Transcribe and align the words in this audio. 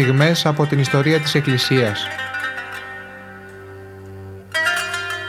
στιγμές 0.00 0.46
από 0.46 0.66
την 0.66 0.78
ιστορία 0.78 1.20
της 1.20 1.34
Εκκλησίας. 1.34 2.06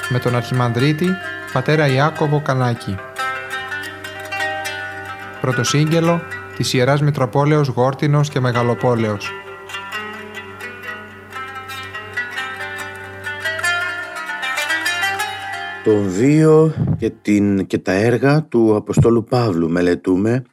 Με 0.10 0.20
τον 0.20 0.36
Αρχιμανδρίτη, 0.36 1.08
πατέρα 1.54 1.88
Ιάκωβο 1.88 2.42
Κανάκη. 2.42 2.96
Πρωτοσύγγελο 5.42 6.22
της 6.56 6.74
Ιεράς 6.74 7.02
Μητροπόλεως 7.02 7.68
Γόρτινος 7.68 8.30
και 8.30 8.40
Μεγαλοπόλεως. 8.40 9.32
Το 15.84 15.98
βίο 15.98 16.74
και, 16.98 17.10
την, 17.10 17.68
και 17.68 17.78
τα 17.78 17.92
έργα 17.92 18.44
του 18.44 18.76
Αποστόλου 18.76 19.24
Παύλου 19.24 19.70
μελετούμε 19.70 20.44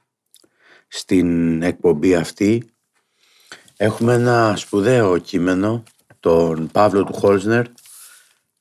στην 0.89 1.63
εκπομπή 1.63 2.15
αυτή. 2.15 2.74
Έχουμε 3.77 4.15
ένα 4.15 4.55
σπουδαίο 4.57 5.19
κείμενο, 5.19 5.83
τον 6.21 6.69
Παύλο 6.73 7.05
του 7.05 7.13
Χόλσνερ, 7.13 7.67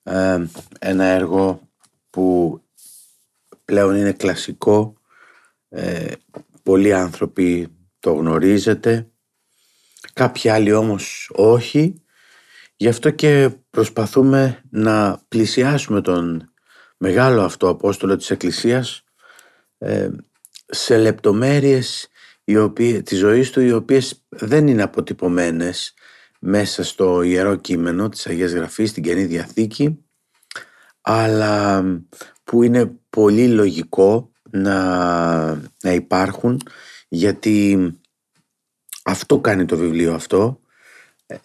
ε, 0.03 0.45
ένα 0.79 1.03
έργο 1.03 1.69
που 2.09 2.59
πλέον 3.65 3.95
είναι 3.95 4.11
κλασικό, 4.11 4.93
ε, 5.69 6.11
πολλοί 6.63 6.93
άνθρωποι 6.93 7.67
το 7.99 8.13
γνωρίζετε, 8.13 9.07
κάποιοι 10.13 10.49
άλλοι 10.49 10.73
όμως 10.73 11.31
όχι, 11.33 12.01
γι' 12.75 12.87
αυτό 12.87 13.09
και 13.09 13.49
προσπαθούμε 13.69 14.61
να 14.69 15.21
πλησιάσουμε 15.27 16.01
τον 16.01 16.53
μεγάλο 16.97 17.41
αυτό 17.41 17.69
Απόστολο 17.69 18.15
της 18.15 18.29
Εκκλησίας 18.29 19.03
ε, 19.77 20.09
σε 20.65 20.97
λεπτομέρειες 20.97 22.07
οι 22.43 22.57
οποίες, 22.57 23.01
της 23.03 23.17
ζωής 23.17 23.49
του 23.49 23.61
οι 23.61 23.71
οποίες 23.71 24.25
δεν 24.29 24.67
είναι 24.67 24.83
αποτυπωμένες 24.83 25.93
μέσα 26.39 26.83
στο 26.83 27.21
Ιερό 27.21 27.55
Κείμενο 27.55 28.09
της 28.09 28.27
Αγίας 28.27 28.51
Γραφής, 28.51 28.89
στην 28.89 29.03
Καινή 29.03 29.25
Διαθήκη 29.25 30.03
αλλά 31.01 31.83
που 32.43 32.63
είναι 32.63 32.99
πολύ 33.09 33.47
λογικό 33.47 34.31
να, 34.49 35.53
να 35.83 35.91
υπάρχουν 35.91 36.61
γιατί 37.07 37.91
αυτό 39.03 39.39
κάνει 39.39 39.65
το 39.65 39.77
βιβλίο 39.77 40.13
αυτό 40.13 40.59
ε, 41.25 41.35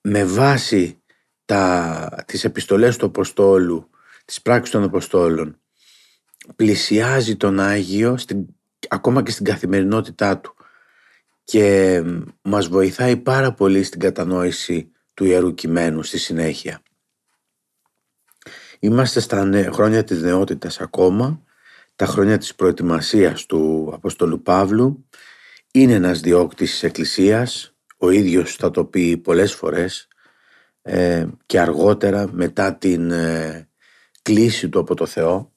με 0.00 0.24
βάση 0.24 1.02
τα, 1.44 2.24
τις 2.26 2.44
επιστολές 2.44 2.96
του 2.96 3.06
Αποστόλου 3.06 3.90
της 4.24 4.42
πράξης 4.42 4.70
των 4.70 4.82
Αποστόλων 4.82 5.60
πλησιάζει 6.56 7.36
τον 7.36 7.60
Άγιο 7.60 8.16
στην, 8.16 8.46
ακόμα 8.90 9.22
και 9.22 9.30
στην 9.30 9.44
καθημερινότητά 9.44 10.38
του 10.38 10.54
και 11.44 12.02
μας 12.42 12.68
βοηθάει 12.68 13.16
πάρα 13.16 13.52
πολύ 13.52 13.82
στην 13.82 14.00
κατανόηση 14.00 14.90
του 15.14 15.24
Ιερού 15.24 15.54
Κειμένου 15.54 16.02
στη 16.02 16.18
συνέχεια. 16.18 16.82
Είμαστε 18.78 19.20
στα 19.20 19.50
χρόνια 19.72 20.04
της 20.04 20.22
νεότητας 20.22 20.80
ακόμα, 20.80 21.42
τα 21.96 22.06
χρόνια 22.06 22.38
της 22.38 22.54
προετοιμασίας 22.54 23.46
του 23.46 23.90
Αποστολού 23.94 24.42
Παύλου. 24.42 25.06
Είναι 25.72 25.92
ένας 25.92 26.20
διώκτης 26.20 26.70
της 26.70 26.82
Εκκλησίας, 26.82 27.74
ο 27.96 28.10
ίδιος 28.10 28.54
θα 28.54 28.70
το 28.70 28.84
πει 28.84 29.16
πολλές 29.16 29.54
φορές 29.54 30.08
ε, 30.82 31.26
και 31.46 31.60
αργότερα 31.60 32.28
μετά 32.32 32.74
την 32.74 33.10
ε, 33.10 33.68
κλίση 34.22 34.68
του 34.68 34.78
από 34.78 34.94
το 34.94 35.06
Θεό. 35.06 35.52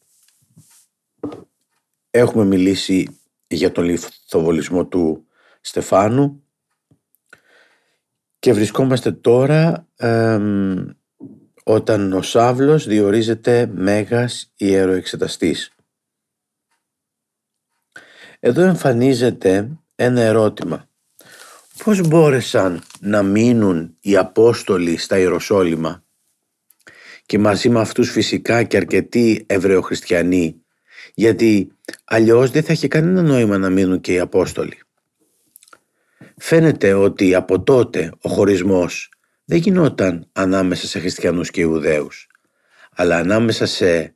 Έχουμε 2.09 2.45
μιλήσει 2.45 3.18
για 3.49 3.71
τον 3.71 3.83
λιθοβολισμό 3.83 4.85
του 4.85 5.27
Στεφάνου 5.61 6.43
και 8.39 8.53
βρισκόμαστε 8.53 9.11
τώρα 9.11 9.87
όταν 11.63 12.13
ο 12.13 12.21
Σάβλος 12.21 12.87
διορίζεται 12.87 13.65
Μέγας 13.73 14.53
Ιεροεξεταστής. 14.55 15.73
Εδώ 18.39 18.61
εμφανίζεται 18.61 19.69
ένα 19.95 20.21
ερώτημα. 20.21 20.89
Πώς 21.83 22.07
μπόρεσαν 22.07 22.83
να 22.99 23.23
μείνουν 23.23 23.97
οι 23.99 24.17
Απόστολοι 24.17 24.97
στα 24.97 25.17
Ιεροσόλυμα; 25.19 26.03
Και 27.25 27.39
μαζί 27.39 27.69
με 27.69 27.79
αυτούς 27.79 28.11
φυσικά 28.11 28.63
και 28.63 28.77
αρκετοί 28.77 29.45
Εβραιοχριστιανοί 29.47 30.63
γιατί 31.19 31.71
αλλιώς 32.05 32.51
δεν 32.51 32.63
θα 32.63 32.73
είχε 32.73 32.87
κανένα 32.87 33.21
νόημα 33.21 33.57
να 33.57 33.69
μείνουν 33.69 34.01
και 34.01 34.13
οι 34.13 34.19
Απόστολοι. 34.19 34.79
Φαίνεται 36.37 36.93
ότι 36.93 37.35
από 37.35 37.61
τότε 37.61 38.11
ο 38.21 38.29
χωρισμός 38.29 39.11
δεν 39.45 39.57
γινόταν 39.57 40.29
ανάμεσα 40.31 40.87
σε 40.87 40.99
χριστιανούς 40.99 41.49
και 41.49 41.61
Ιουδαίους 41.61 42.27
αλλά 42.91 43.17
ανάμεσα 43.17 43.65
σε 43.65 44.15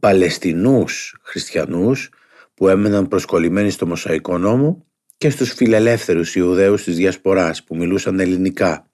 Παλαιστινούς 0.00 1.16
χριστιανούς 1.22 2.10
που 2.54 2.68
έμεναν 2.68 3.08
προσκολλημένοι 3.08 3.70
στο 3.70 3.86
Μοσαϊκό 3.86 4.38
νόμο 4.38 4.86
και 5.16 5.30
στους 5.30 5.52
φιλελεύθερους 5.52 6.34
Ιουδαίους 6.34 6.84
της 6.84 6.96
Διασποράς 6.96 7.64
που 7.64 7.76
μιλούσαν 7.76 8.20
ελληνικά 8.20 8.90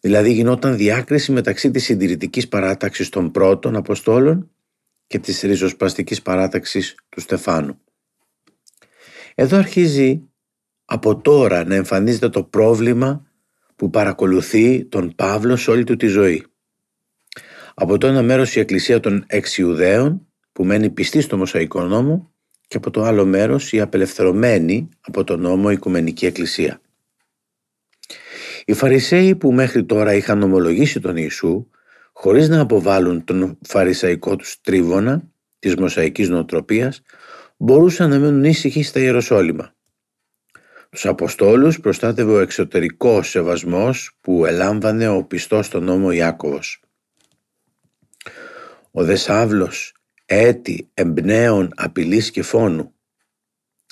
Δηλαδή 0.00 0.32
γινόταν 0.32 0.76
διάκριση 0.76 1.32
μεταξύ 1.32 1.70
της 1.70 1.84
συντηρητικής 1.84 2.48
παράταξης 2.48 3.08
των 3.08 3.30
πρώτων 3.30 3.76
Αποστόλων 3.76 4.50
και 5.08 5.18
της 5.18 5.40
ριζοσπαστικής 5.40 6.22
παράταξης 6.22 6.94
του 7.08 7.20
Στεφάνου. 7.20 7.80
Εδώ 9.34 9.56
αρχίζει 9.56 10.22
από 10.84 11.20
τώρα 11.20 11.64
να 11.64 11.74
εμφανίζεται 11.74 12.28
το 12.28 12.44
πρόβλημα 12.44 13.26
που 13.76 13.90
παρακολουθεί 13.90 14.84
τον 14.84 15.14
Παύλο 15.14 15.56
σε 15.56 15.70
όλη 15.70 15.84
του 15.84 15.96
τη 15.96 16.06
ζωή. 16.06 16.46
Από 17.74 17.98
το 17.98 18.06
ένα 18.06 18.22
μέρος 18.22 18.56
η 18.56 18.60
Εκκλησία 18.60 19.00
των 19.00 19.24
Εξιουδαίων 19.26 20.26
που 20.52 20.64
μένει 20.64 20.90
πιστή 20.90 21.20
στο 21.20 21.36
Μοσαϊκό 21.36 21.82
νόμο 21.82 22.32
και 22.66 22.76
από 22.76 22.90
το 22.90 23.02
άλλο 23.02 23.24
μέρος 23.24 23.72
η 23.72 23.80
απελευθερωμένη 23.80 24.88
από 25.00 25.24
τον 25.24 25.40
νόμο 25.40 25.70
Οικουμενική 25.70 26.26
Εκκλησία. 26.26 26.80
Οι 28.64 28.72
Φαρισαίοι 28.72 29.34
που 29.34 29.52
μέχρι 29.52 29.84
τώρα 29.84 30.14
είχαν 30.14 30.42
ομολογήσει 30.42 31.00
τον 31.00 31.16
Ιησού 31.16 31.68
χωρίς 32.20 32.48
να 32.48 32.60
αποβάλουν 32.60 33.24
τον 33.24 33.58
φαρισαϊκό 33.62 34.36
τους 34.36 34.60
τρίβωνα 34.60 35.22
της 35.58 35.76
μοσαϊκής 35.76 36.28
νοοτροπίας 36.28 37.02
μπορούσαν 37.56 38.10
να 38.10 38.18
μένουν 38.18 38.44
ήσυχοι 38.44 38.82
στα 38.82 39.00
Ιεροσόλυμα. 39.00 39.74
Τους 40.90 41.06
Αποστόλους 41.06 41.80
προστάτευε 41.80 42.32
ο 42.32 42.38
εξωτερικός 42.38 43.28
σεβασμός 43.28 44.18
που 44.20 44.46
ελάμβανε 44.46 45.08
ο 45.08 45.24
πιστός 45.24 45.66
στον 45.66 45.84
νόμο 45.84 46.10
Ιάκωβος. 46.10 46.82
Ο 48.90 49.04
Δεσάβλος 49.04 49.94
έτη 50.24 50.90
εμπνέων 50.94 51.70
απειλής 51.76 52.30
και 52.30 52.42
φόνου. 52.42 52.94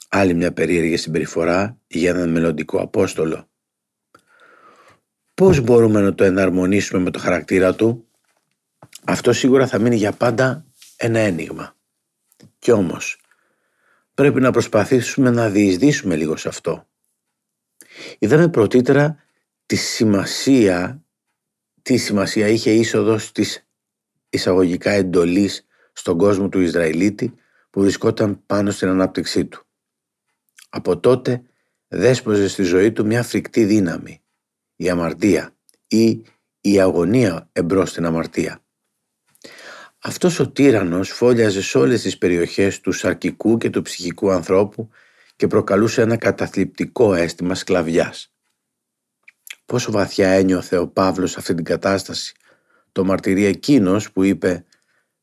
Άλλη 0.09 0.35
μια 0.35 0.53
περίεργη 0.53 0.97
συμπεριφορά 0.97 1.81
για 1.87 2.11
έναν 2.11 2.31
μελλοντικό 2.31 2.79
Απόστολο. 2.79 3.49
Πώς 5.35 5.61
μπορούμε 5.61 6.01
να 6.01 6.15
το 6.15 6.25
εναρμονίσουμε 6.25 7.03
με 7.03 7.11
το 7.11 7.19
χαρακτήρα 7.19 7.75
του; 7.75 8.06
Αυτό 9.09 9.33
σίγουρα 9.33 9.67
θα 9.67 9.79
μείνει 9.79 9.97
για 9.97 10.13
πάντα 10.13 10.67
ένα 10.97 11.19
ένιγμα. 11.19 11.77
Κι 12.59 12.71
όμως 12.71 13.21
πρέπει 14.15 14.41
να 14.41 14.51
προσπαθήσουμε 14.51 15.31
να 15.31 15.51
διεισδύσουμε 15.51 16.17
λίγο 16.17 16.37
σε 16.37 16.49
αυτό. 16.49 16.89
Είδαμε 18.19 18.49
πρωτήτερα 18.49 19.23
τη 19.67 19.77
σημασία, 19.77 21.05
τι 21.83 21.97
σημασία 21.97 22.47
είχε 22.47 22.71
η 22.71 22.79
είσοδος 22.79 23.33
της 23.33 23.67
εισαγωγικά 24.29 24.91
εντολής 24.91 25.67
στον 25.93 26.19
κόσμο 26.19 26.49
του 26.49 26.61
Ισραηλίτη 26.61 27.35
που 27.71 27.81
βρισκόταν 27.81 28.47
πάνω 28.47 28.71
στην 28.71 28.89
ανάπτυξή 28.89 29.45
του. 29.45 29.67
Από 30.69 30.99
τότε 30.99 31.43
δέσποζε 31.89 32.49
στη 32.49 32.63
ζωή 32.63 32.93
του 32.93 33.07
μια 33.07 33.23
φρικτή 33.23 33.65
δύναμη, 33.65 34.23
η 34.77 34.89
αμαρτία 34.89 35.57
ή 35.87 36.23
η 36.61 36.81
αγωνία 36.81 37.49
εμπρός 37.53 37.91
στην 37.91 38.05
αμαρτία. 38.05 38.66
Αυτός 40.07 40.39
ο 40.39 40.49
τύραννος 40.49 41.11
φόλιαζε 41.11 41.63
σε 41.63 41.79
όλες 41.79 42.03
τις 42.03 42.19
περιοχές 42.19 42.81
του 42.81 42.93
σαρκικού 42.93 43.57
και 43.57 43.71
του 43.71 43.83
ψυχικού 43.83 44.31
ανθρώπου 44.31 44.89
και 45.37 45.47
προκαλούσε 45.47 46.03
ένα 46.03 46.17
καταθλιπτικό 46.17 47.15
αίσθημα 47.15 47.55
σκλαβιάς. 47.55 48.33
Πόσο 49.67 49.91
βαθιά 49.91 50.29
ένιωθε 50.29 50.77
ο 50.79 50.89
Παύλος 50.89 51.37
αυτή 51.37 51.55
την 51.55 51.65
κατάσταση, 51.65 52.35
το 52.93 53.05
μαρτυρεί 53.05 53.45
εκείνος 53.45 54.13
που 54.13 54.23
είπε 54.23 54.65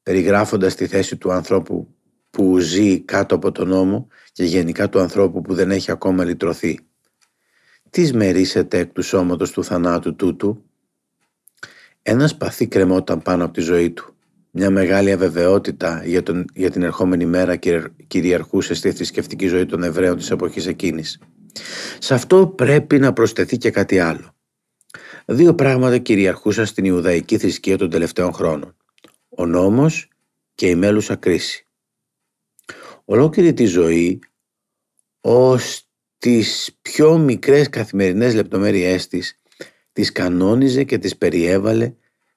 περιγράφοντας 0.03 0.75
τη 0.75 0.88
θέση 0.88 1.18
του 1.18 1.31
ανθρώπου 1.31 1.95
που 2.30 2.59
ζει 2.59 3.01
κάτω 3.01 3.35
από 3.35 3.51
τον 3.51 3.68
νόμο 3.68 4.07
και 4.31 4.44
γενικά 4.44 4.89
του 4.89 5.00
ανθρώπου 5.00 5.41
που 5.41 5.53
δεν 5.53 5.71
έχει 5.71 5.91
ακόμα 5.91 6.24
λυτρωθεί 6.24 6.80
τι 7.89 8.06
σμερίσεται 8.06 8.77
εκ 8.77 8.91
του 8.91 9.01
σώματος 9.01 9.51
του 9.51 9.63
θανάτου 9.63 10.15
τούτου; 10.15 10.63
Ένα 12.01 12.27
σπαθί 12.27 12.68
κρεμόταν 12.68 13.21
πάνω 13.21 13.44
από 13.44 13.53
τη 13.53 13.62
ζωή 13.62 13.91
του. 13.91 14.12
Μια 14.56 14.70
μεγάλη 14.70 15.12
αβεβαιότητα 15.12 16.02
για, 16.06 16.24
τον, 16.24 16.46
για 16.54 16.72
την 16.72 16.82
ερχόμενη 16.84 17.26
μέρα 17.26 17.56
κυριαρχούσε 18.08 18.74
στη 18.74 18.92
θρησκευτική 18.92 19.48
ζωή 19.48 19.66
των 19.66 19.84
Εβραίων 19.84 20.18
της 20.18 20.32
εποχής 20.32 20.68
εκείνης. 20.68 21.20
Σε 22.00 22.14
αυτό 22.14 22.48
πρέπει 22.48 23.00
να 23.00 23.14
προσθεθεί 23.14 23.58
και 23.58 23.70
κάτι 23.70 24.00
άλλο. 24.00 24.36
Δύο 25.26 25.56
πράγματα 25.56 25.98
κυριαρχούσαν 25.98 26.66
στην 26.66 26.86
Ιουδαϊκή 26.86 27.38
θρησκεία 27.38 27.78
των 27.78 27.90
τελευταίων 27.90 28.34
χρόνων. 28.34 28.76
Ο 29.30 29.46
νόμος 29.46 30.08
και 30.56 30.68
η 30.68 30.76
μέλουσα 30.76 31.16
κρίση. 31.16 31.68
Ολόκληρη 33.06 33.54
τη 33.54 33.66
ζωή 33.66 34.20
ως 35.22 35.88
τις 36.18 36.78
πιο 36.82 37.18
μικρές 37.18 37.70
καθημερινές 37.70 38.36
λεπτομέρειές 38.36 39.08
της 39.08 39.40
τις 39.94 40.12
κανόνιζε 40.12 40.84
και 40.84 40.98
τις 40.98 41.18
περιέβαλε 41.18 41.94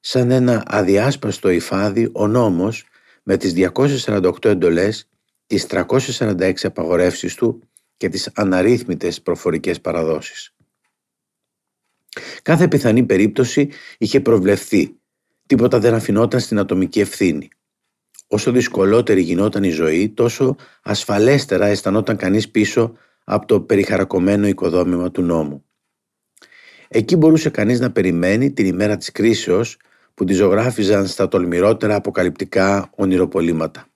σαν 0.09 0.31
ένα 0.31 0.63
αδιάσπαστο 0.67 1.49
υφάδι 1.49 2.09
ο 2.13 2.27
νόμος 2.27 2.85
με 3.23 3.37
τις 3.37 3.53
248 3.53 4.45
εντολές, 4.45 5.09
τις 5.47 5.67
346 5.67 6.53
απαγορεύσεις 6.63 7.35
του 7.35 7.63
και 7.97 8.09
τις 8.09 8.31
αναρρύθμιτες 8.35 9.23
προφορικές 9.23 9.81
παραδόσεις. 9.81 10.55
Κάθε 12.43 12.69
πιθανή 12.69 13.03
περίπτωση 13.03 13.71
είχε 13.99 14.21
προβλεφθεί, 14.21 14.97
τίποτα 15.47 15.79
δεν 15.79 15.95
αφινόταν 15.95 16.41
στην 16.41 16.59
ατομική 16.59 17.01
ευθύνη. 17.01 17.49
Όσο 18.27 18.53
δυσκολότερη 18.53 19.21
γινόταν 19.21 19.63
η 19.63 19.71
ζωή, 19.71 20.11
τόσο 20.11 20.57
ασφαλέστερα 20.83 21.67
αισθανόταν 21.67 22.17
κανείς 22.17 22.51
πίσω 22.51 22.97
από 23.25 23.47
το 23.47 23.61
περιχαρακωμένο 23.61 24.47
οικοδόμημα 24.47 25.11
του 25.11 25.23
νόμου. 25.23 25.65
Εκεί 26.89 27.17
μπορούσε 27.17 27.51
κανείς 27.51 27.81
να 27.81 27.93
περιμένει 27.93 28.53
την 28.53 28.67
ημέρα 28.67 28.97
της 28.97 29.13
κρίσεως 29.13 29.77
που 30.17 30.25
τη 30.25 30.33
ζωγράφιζαν 30.33 31.07
στα 31.07 31.29
τολμηρότερα 31.29 31.95
αποκαλυπτικά 31.95 32.91
ονειροπολίματα. 32.95 33.87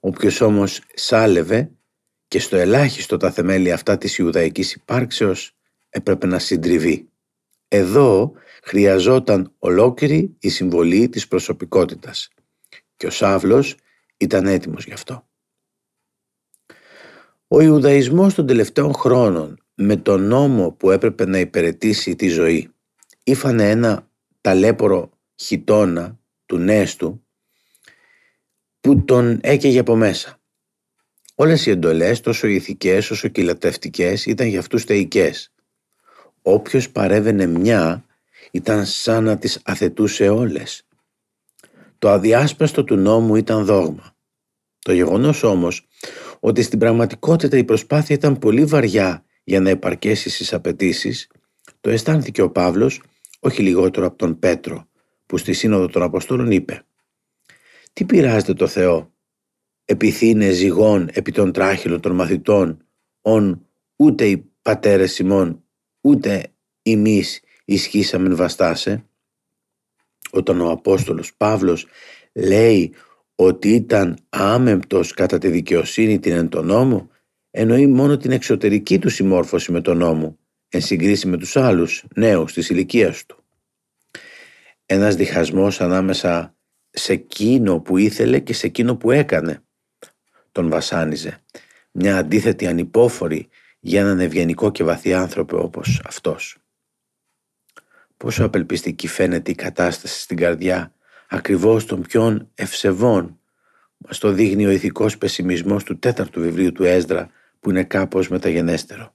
Όποιος 0.00 0.40
όμως 0.40 0.80
σάλευε 0.94 1.70
και 2.28 2.38
στο 2.38 2.56
ελάχιστο 2.56 3.16
τα 3.16 3.30
θεμέλια 3.30 3.74
αυτά 3.74 3.98
της 3.98 4.18
Ιουδαϊκής 4.18 4.72
υπάρξεως 4.72 5.56
έπρεπε 5.88 6.26
να 6.26 6.38
συντριβεί. 6.38 7.08
Εδώ 7.68 8.32
χρειαζόταν 8.62 9.52
ολόκληρη 9.58 10.36
η 10.38 10.48
συμβολή 10.48 11.08
της 11.08 11.28
προσωπικότητας 11.28 12.28
και 12.96 13.06
ο 13.06 13.10
Σάβλος 13.10 13.76
ήταν 14.16 14.46
έτοιμος 14.46 14.84
γι' 14.84 14.92
αυτό. 14.92 15.26
Ο 17.48 17.60
Ιουδαϊσμός 17.60 18.34
των 18.34 18.46
τελευταίων 18.46 18.94
χρόνων 18.94 19.62
με 19.74 19.96
τον 19.96 20.22
νόμο 20.22 20.72
που 20.72 20.90
έπρεπε 20.90 21.26
να 21.26 21.38
υπηρετήσει 21.38 22.16
τη 22.16 22.28
ζωή 22.28 22.70
ήφανε 23.24 23.70
ένα 23.70 24.10
ταλέπορο 24.42 25.10
χιτόνα 25.36 26.18
του 26.46 26.58
Νέστου 26.58 27.24
που 28.80 29.04
τον 29.04 29.38
έκαιγε 29.42 29.78
από 29.78 29.96
μέσα. 29.96 30.40
Όλες 31.34 31.66
οι 31.66 31.70
εντολές, 31.70 32.20
τόσο 32.20 32.46
ηθικές 32.46 33.10
όσο 33.10 33.28
κυλατευτικές, 33.28 34.26
ήταν 34.26 34.46
για 34.46 34.58
αυτούς 34.58 34.84
θεϊκές. 34.84 35.52
Όποιος 36.42 36.90
παρέβαινε 36.90 37.46
μια 37.46 38.04
ήταν 38.50 38.86
σαν 38.86 39.24
να 39.24 39.38
τις 39.38 39.60
αθετούσε 39.64 40.28
όλες. 40.28 40.86
Το 41.98 42.10
αδιάσπαστο 42.10 42.84
του 42.84 42.96
νόμου 42.96 43.36
ήταν 43.36 43.64
δόγμα. 43.64 44.16
Το 44.78 44.92
γεγονός 44.92 45.42
όμως 45.42 45.86
ότι 46.40 46.62
στην 46.62 46.78
πραγματικότητα 46.78 47.56
η 47.56 47.64
προσπάθεια 47.64 48.14
ήταν 48.14 48.38
πολύ 48.38 48.64
βαριά 48.64 49.24
για 49.44 49.60
να 49.60 49.70
επαρκέσει 49.70 50.30
στις 50.30 50.52
απαιτήσεις, 50.52 51.28
το 51.80 51.90
αισθάνθηκε 51.90 52.42
ο 52.42 52.50
Παύλος 52.50 53.02
όχι 53.44 53.62
λιγότερο 53.62 54.06
από 54.06 54.16
τον 54.16 54.38
Πέτρο 54.38 54.88
που 55.26 55.36
στη 55.36 55.52
Σύνοδο 55.52 55.86
των 55.86 56.02
Αποστόλων 56.02 56.50
είπε 56.50 56.84
«Τι 57.92 58.04
πειράζεται 58.04 58.54
το 58.54 58.66
Θεό, 58.66 59.12
επιθύνε 59.84 60.50
ζυγών 60.50 61.08
επί 61.12 61.32
των 61.32 61.52
τράχυλων 61.52 62.00
των 62.00 62.14
μαθητών, 62.14 62.84
ον 63.20 63.66
ούτε 63.96 64.26
οι 64.26 64.50
πατέρες 64.62 65.18
ημών, 65.18 65.64
ούτε 66.00 66.52
εμείς 66.82 67.40
ισχύσαμεν 67.64 68.36
βαστάσε». 68.36 69.06
Όταν 70.30 70.60
ο 70.60 70.70
Απόστολος 70.70 71.34
Παύλος 71.34 71.86
λέει 72.32 72.94
ότι 73.34 73.68
ήταν 73.68 74.18
άμεμπτος 74.28 75.12
κατά 75.12 75.38
τη 75.38 75.48
δικαιοσύνη 75.48 76.18
την 76.18 76.32
εν 76.32 76.48
τον 76.48 76.66
νόμο, 76.66 77.10
εννοεί 77.50 77.86
μόνο 77.86 78.16
την 78.16 78.30
εξωτερική 78.30 78.98
του 78.98 79.08
συμμόρφωση 79.08 79.72
με 79.72 79.80
τον 79.80 79.96
νόμο, 79.96 80.38
εν 80.74 80.80
συγκρίση 80.80 81.26
με 81.26 81.36
τους 81.36 81.56
άλλους 81.56 82.04
νέους 82.14 82.52
της 82.52 82.70
ηλικίας 82.70 83.26
του. 83.26 83.44
Ένας 84.86 85.14
διχασμός 85.14 85.80
ανάμεσα 85.80 86.54
σε 86.90 87.12
εκείνο 87.12 87.80
που 87.80 87.96
ήθελε 87.96 88.38
και 88.38 88.52
σε 88.52 88.66
εκείνο 88.66 88.96
που 88.96 89.10
έκανε 89.10 89.62
τον 90.52 90.68
βασάνιζε. 90.68 91.42
Μια 91.92 92.16
αντίθετη 92.16 92.66
ανυπόφορη 92.66 93.48
για 93.80 94.00
έναν 94.00 94.20
ευγενικό 94.20 94.70
και 94.70 94.84
βαθύ 94.84 95.14
άνθρωπο 95.14 95.62
όπως 95.62 96.02
αυτός. 96.04 96.56
Πόσο 98.16 98.44
απελπιστική 98.44 99.08
φαίνεται 99.08 99.50
η 99.50 99.54
κατάσταση 99.54 100.20
στην 100.20 100.36
καρδιά 100.36 100.94
ακριβώς 101.28 101.84
των 101.84 102.02
πιο 102.02 102.48
ευσεβών. 102.54 103.40
Μας 103.96 104.18
το 104.18 104.32
δείχνει 104.32 104.66
ο 104.66 104.70
ηθικός 104.70 105.18
πεσιμισμός 105.18 105.84
του 105.84 105.98
τέταρτου 105.98 106.40
βιβλίου 106.40 106.72
του 106.72 106.84
Έσδρα 106.84 107.30
που 107.60 107.70
είναι 107.70 107.84
κάπως 107.84 108.28
μεταγενέστερο. 108.28 109.14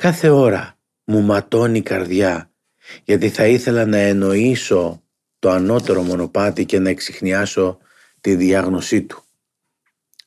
Κάθε 0.00 0.28
ώρα 0.28 0.78
μου 1.04 1.20
ματώνει 1.22 1.78
η 1.78 1.82
καρδιά 1.82 2.52
γιατί 3.04 3.28
θα 3.28 3.46
ήθελα 3.46 3.86
να 3.86 3.96
εννοήσω 3.96 5.02
το 5.38 5.50
ανώτερο 5.50 6.02
μονοπάτι 6.02 6.64
και 6.64 6.78
να 6.78 6.88
εξηχνιάσω 6.88 7.78
τη 8.20 8.34
διάγνωσή 8.34 9.02
του. 9.02 9.22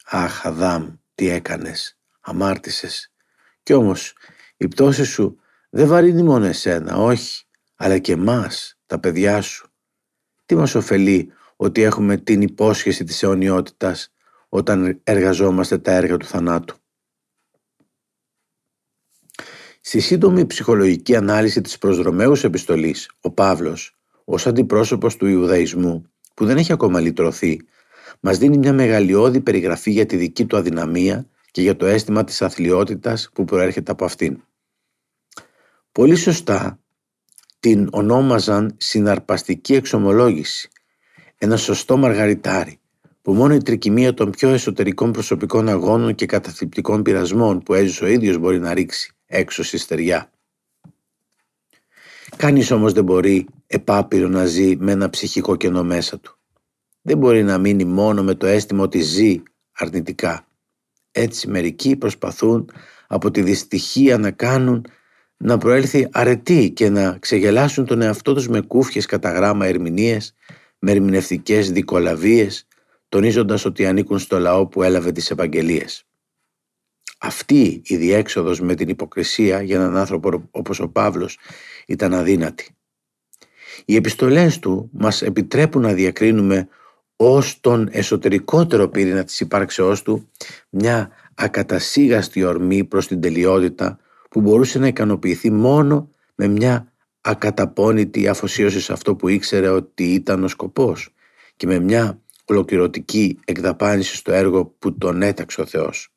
Αχ 0.06 0.46
Αδάμ, 0.46 0.94
τι 1.16 1.30
έκανες, 1.30 1.98
αμάρτησες. 2.20 3.12
Κι 3.64 3.74
όμως 3.74 4.14
η 4.58 4.68
πτώση 4.68 5.04
σου 5.04 5.40
δεν 5.70 5.88
βαρύνει 5.88 6.24
μόνο 6.24 6.46
εσένα, 6.46 6.98
όχι, 6.98 7.44
αλλά 7.75 7.98
και 7.98 8.16
μας, 8.16 8.80
τα 8.86 9.00
παιδιά 9.00 9.42
σου. 9.42 9.72
Τι 10.46 10.56
μας 10.56 10.75
ωφελεί 10.75 11.31
ότι 11.56 11.81
έχουμε 11.81 12.18
την 12.18 12.42
υπόσχεση 12.42 13.04
της 13.04 13.24
αιωνιότητας 13.24 14.14
όταν 14.50 15.00
εργαζόμαστε 15.04 15.78
τα 15.78 15.92
έργα 15.92 16.18
του 16.18 16.25
θανάτου; 16.25 16.82
Στη 19.85 20.00
σύντομη 20.00 20.45
ψυχολογική 20.45 21.15
ανάλυση 21.15 21.62
της 21.62 21.77
προσδρομέους 21.77 22.44
επιστολής, 22.44 23.12
ο 23.21 23.31
Παύλος, 23.31 23.97
ως 24.24 24.47
αντιπρόσωπος 24.47 25.15
του 25.15 25.27
Ιουδαϊσμού, 25.27 26.06
που 26.33 26.45
δεν 26.45 26.57
έχει 26.57 26.71
ακόμα 26.71 27.00
λυτρωθεί, 27.00 27.62
μας 28.19 28.38
δίνει 28.38 28.58
μια 28.58 28.74
μεγαλειώδη 28.74 29.41
περιγραφή 29.41 29.91
για 29.91 30.05
τη 30.05 30.15
δική 30.15 30.46
του 30.46 30.58
αδυναμία 30.58 31.27
και 31.51 31.62
για 31.62 31.75
το 31.75 31.86
αίσθημα 31.86 32.24
της 32.24 32.41
αθλειότητας 32.41 33.29
που 33.34 33.46
προέρχεται 33.46 33.91
από 33.91 34.05
αυτήν. 34.05 34.43
Πολύ 35.91 36.15
σωστά 36.15 36.79
την 37.60 37.88
ονόμαζαν 37.91 38.75
συναρπαστική 38.77 39.74
εξομολόγηση, 39.74 40.69
ένα 41.38 41.58
σωστό 41.58 41.98
μαργαριτάρι, 41.98 42.79
που 43.22 43.34
μόνο 43.34 43.53
η 43.53 43.62
τρικυμία 43.62 44.13
των 44.13 44.29
πιο 44.29 44.50
εσωτερικών 44.50 45.12
προσωπικών 45.12 45.69
αγώνων 45.69 46.15
και 46.15 46.25
καταθλιπτικών 46.25 47.01
πειρασμών 47.01 47.60
που 47.60 47.74
έζησε 47.74 48.03
ο 48.03 48.08
ίδιος 48.08 48.38
μπορεί 48.38 48.60
να 48.60 48.74
ρίξει 48.74 49.15
έξω 49.34 49.63
στη 49.63 49.78
στεριά. 49.78 50.32
Κανείς 52.38 52.72
όμως 52.72 52.94
δεν 52.94 53.04
μπορεί 53.04 53.48
επάπειρο 53.68 54.28
να 54.28 54.46
ζει 54.46 54.75
με 54.75 54.92
ένα 54.92 55.10
ψυχικό 55.10 55.56
κενό 55.56 55.84
μέσα 55.84 56.20
του. 56.20 56.38
Δεν 57.02 57.18
μπορεί 57.18 57.44
να 57.44 57.58
μείνει 57.58 57.86
μόνο 57.86 58.24
με 58.24 58.36
το 58.36 58.46
αίσθημα 58.48 58.84
ότι 58.84 59.00
ζει 59.00 59.42
αρνητικά. 59.72 60.48
Έτσι 61.12 61.48
μερικοί 61.48 61.96
προσπαθούν 61.96 62.72
από 63.08 63.32
τη 63.32 63.42
δυστυχία 63.42 64.18
να 64.18 64.32
κάνουν 64.32 64.86
να 65.38 65.58
προέλθει 65.58 66.08
αρετή 66.12 66.72
και 66.72 66.90
να 66.90 67.18
ξεγελάσουν 67.20 67.86
τον 67.86 68.02
εαυτό 68.02 68.34
τους 68.34 68.48
με 68.48 68.62
κούφιες 68.62 69.06
κατά 69.06 69.32
γράμμα 69.32 69.66
ερμηνείες, 69.66 70.34
με 70.80 70.92
ερμηνευτικές 70.92 71.72
δικολαβίες, 71.72 72.68
τονίζοντας 73.10 73.66
ότι 73.66 73.86
ανήκουν 73.86 74.20
στο 74.20 74.40
λαό 74.40 74.68
που 74.68 74.84
έλαβε 74.84 75.12
τις 75.12 75.32
επαγγελίες. 75.32 76.06
Αυτή 77.19 77.81
η 77.86 77.95
διέξοδος 77.95 78.60
με 78.60 78.75
την 78.75 78.89
υποκρισία 78.89 79.62
για 79.62 79.75
έναν 79.75 79.98
άνθρωπο 79.98 80.50
όπως 80.51 80.79
ο 80.79 80.88
Παύλος 80.88 81.38
ήταν 81.88 82.13
αδύνατη. 82.13 82.75
Οι 83.86 83.95
επιστολές 83.95 84.60
του 84.60 84.89
μας 84.93 85.22
επιτρέπουν 85.22 85.81
να 85.81 85.93
διακρίνουμε 85.93 86.67
ως 87.15 87.60
τον 87.60 87.88
εσωτερικότερο 87.91 88.88
πύρηνα 88.88 89.24
της 89.24 89.39
υπάρξεώς 89.39 90.01
του 90.01 90.29
μια 90.69 91.10
ακατασίγαστη 91.36 92.43
ορμή 92.43 92.83
προς 92.83 93.07
την 93.07 93.22
τελειότητα 93.22 94.00
που 94.29 94.41
μπορούσε 94.41 94.79
να 94.79 94.88
ικανοποιηθεί 94.88 95.51
μόνο 95.51 96.10
με 96.36 96.48
μια 96.48 96.91
ακαταπώνητη 97.22 98.27
αφοσίωση 98.27 98.81
σε 98.81 98.93
αυτό 98.93 99.15
που 99.15 99.27
ήξερε 99.27 99.67
ότι 99.67 100.13
ήταν 100.13 100.43
ο 100.43 100.48
σκοπός 100.48 101.13
και 101.55 101.67
με 101.67 101.79
μια 101.79 102.22
ολοκληρωτική 102.45 103.39
εκδαπάνηση 103.45 104.15
στο 104.15 104.31
έργο 104.31 104.65
που 104.65 104.98
τον 104.98 105.22
έταξε 105.22 105.62
ο 105.62 105.65
Θεός. 105.65 106.12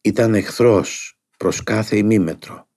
Ήταν 0.00 0.34
εχθρός 0.34 1.18
προς 1.36 1.62
κάθε 1.62 1.96
ημίμετρο, 1.96 2.68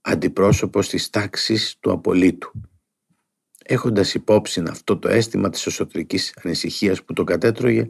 αντιπρόσωπος 0.00 0.88
της 0.88 1.10
τάξης 1.10 1.76
του 1.80 1.90
απολύτου. 1.90 2.50
Έχοντας 3.64 4.14
υπόψη 4.14 4.62
αυτό 4.68 4.98
το 4.98 5.08
αίσθημα 5.08 5.50
της 5.50 5.66
εσωτερικής 5.66 6.38
ανησυχίας 6.44 7.04
που 7.04 7.12
τον 7.12 7.24
κατέτρωγε, 7.24 7.88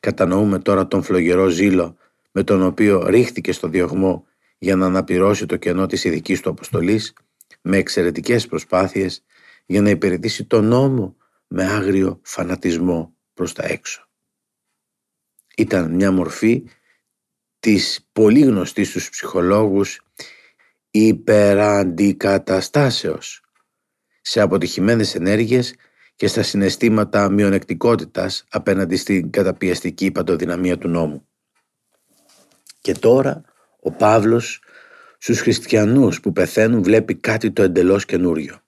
κατανοούμε 0.00 0.58
τώρα 0.58 0.88
τον 0.88 1.02
φλογερό 1.02 1.48
ζήλο 1.48 1.96
με 2.32 2.44
τον 2.44 2.62
οποίο 2.62 3.06
ρίχτηκε 3.06 3.52
στο 3.52 3.68
διωγμό 3.68 4.26
για 4.58 4.76
να 4.76 4.86
αναπληρώσει 4.86 5.46
το 5.46 5.56
κενό 5.56 5.86
της 5.86 6.04
ειδικής 6.04 6.40
του 6.40 6.50
αποστολής 6.50 7.12
με 7.62 7.76
εξαιρετικές 7.76 8.46
προσπάθειες 8.46 9.24
για 9.66 9.82
να 9.82 9.90
υπηρετήσει 9.90 10.44
τον 10.44 10.64
νόμο 10.64 11.16
με 11.46 11.64
άγριο 11.64 12.20
φανατισμό 12.22 13.16
προς 13.34 13.52
τα 13.52 13.64
έξω. 13.64 14.08
Ήταν 15.56 15.94
μια 15.94 16.12
μορφή 16.12 16.64
της 17.62 18.08
πολύ 18.12 18.40
γνωστής 18.40 18.88
στους 18.88 19.10
ψυχολόγους 19.10 20.00
υπεραντικαταστάσεως 20.90 23.42
σε 24.20 24.40
αποτυχημένες 24.40 25.14
ενέργειες 25.14 25.74
και 26.16 26.26
στα 26.26 26.42
συναισθήματα 26.42 27.30
μειονεκτικότητας 27.30 28.44
απέναντι 28.48 28.96
στην 28.96 29.30
καταπιεστική 29.30 30.10
παντοδυναμία 30.10 30.78
του 30.78 30.88
νόμου. 30.88 31.28
Και 32.80 32.94
τώρα 32.94 33.42
ο 33.80 33.92
Παύλος 33.92 34.62
στους 35.18 35.40
χριστιανούς 35.40 36.20
που 36.20 36.32
πεθαίνουν 36.32 36.82
βλέπει 36.82 37.14
κάτι 37.14 37.50
το 37.50 37.62
εντελώς 37.62 38.04
καινούριο. 38.04 38.60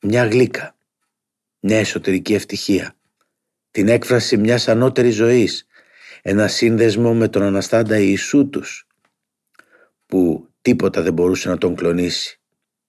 Μια 0.00 0.26
γλύκα, 0.26 0.76
μια 1.60 1.78
εσωτερική 1.78 2.34
ευτυχία, 2.34 2.96
την 3.70 3.88
έκφραση 3.88 4.36
μιας 4.36 4.68
ανώτερης 4.68 5.14
ζωής, 5.14 5.67
ένα 6.22 6.48
σύνδεσμο 6.48 7.14
με 7.14 7.28
τον 7.28 7.42
Αναστάντα 7.42 7.98
Ιησού 7.98 8.48
τους, 8.48 8.86
που 10.06 10.48
τίποτα 10.60 11.02
δεν 11.02 11.12
μπορούσε 11.12 11.48
να 11.48 11.58
τον 11.58 11.74
κλονίσει. 11.74 12.40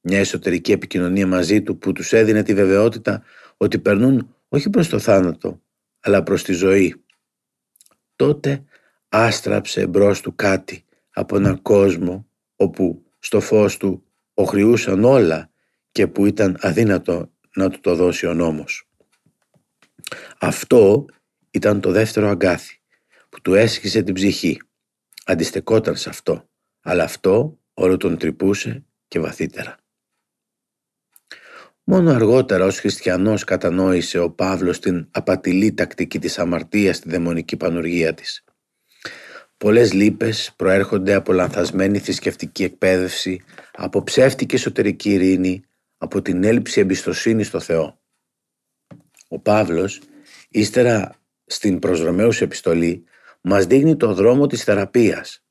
Μια 0.01 0.19
εσωτερική 0.19 0.71
επικοινωνία 0.71 1.27
μαζί 1.27 1.61
του 1.61 1.77
που 1.77 1.91
τους 1.91 2.13
έδινε 2.13 2.43
τη 2.43 2.53
βεβαιότητα 2.53 3.23
ότι 3.57 3.79
περνούν 3.79 4.35
όχι 4.47 4.69
προς 4.69 4.89
το 4.89 4.99
θάνατο, 4.99 5.61
αλλά 5.99 6.23
προς 6.23 6.43
τη 6.43 6.53
ζωή. 6.53 7.03
Τότε 8.15 8.63
άστραψε 9.09 9.87
μπρος 9.87 10.21
του 10.21 10.35
κάτι 10.35 10.85
από 11.09 11.35
έναν 11.35 11.61
κόσμο 11.61 12.27
όπου 12.55 13.03
στο 13.19 13.39
φως 13.39 13.77
του 13.77 14.03
οχριούσαν 14.33 15.03
όλα 15.03 15.51
και 15.91 16.07
που 16.07 16.25
ήταν 16.25 16.57
αδύνατο 16.59 17.31
να 17.55 17.69
του 17.69 17.79
το 17.79 17.95
δώσει 17.95 18.25
ο 18.27 18.33
νόμος. 18.33 18.89
Αυτό 20.39 21.05
ήταν 21.51 21.81
το 21.81 21.91
δεύτερο 21.91 22.29
αγκάθι 22.29 22.78
που 23.29 23.41
του 23.41 23.53
έσχισε 23.53 24.01
την 24.01 24.13
ψυχή. 24.13 24.61
Αντιστεκόταν 25.25 25.95
σε 25.95 26.09
αυτό, 26.09 26.49
αλλά 26.81 27.03
αυτό 27.03 27.59
όλο 27.73 27.97
τον 27.97 28.17
τρυπούσε 28.17 28.85
και 29.07 29.19
βαθύτερα. 29.19 29.77
Μόνο 31.83 32.11
αργότερα 32.11 32.65
ως 32.65 32.79
χριστιανός 32.79 33.43
κατανόησε 33.43 34.19
ο 34.19 34.31
Παύλος 34.31 34.79
την 34.79 35.07
απατηλή 35.11 35.73
τακτική 35.73 36.19
της 36.19 36.39
αμαρτίας 36.39 36.97
στη 36.97 37.09
δαιμονική 37.09 37.57
πανουργία 37.57 38.13
της. 38.13 38.43
Πολλές 39.57 39.93
λύπες 39.93 40.53
προέρχονται 40.55 41.13
από 41.13 41.33
λανθασμένη 41.33 41.99
θρησκευτική 41.99 42.63
εκπαίδευση, 42.63 43.43
από 43.71 44.03
ψεύτικη 44.03 44.55
εσωτερική 44.55 45.11
ειρήνη, 45.11 45.63
από 45.97 46.21
την 46.21 46.43
έλλειψη 46.43 46.79
εμπιστοσύνης 46.79 47.47
στο 47.47 47.59
Θεό. 47.59 48.01
Ο 49.27 49.39
Παύλος, 49.39 50.01
ύστερα 50.49 51.11
στην 51.45 51.79
προς 51.79 52.41
επιστολή, 52.41 53.03
μας 53.41 53.65
δείχνει 53.65 53.97
το 53.97 54.13
δρόμο 54.13 54.47
της 54.47 54.63
θεραπείας. 54.63 55.43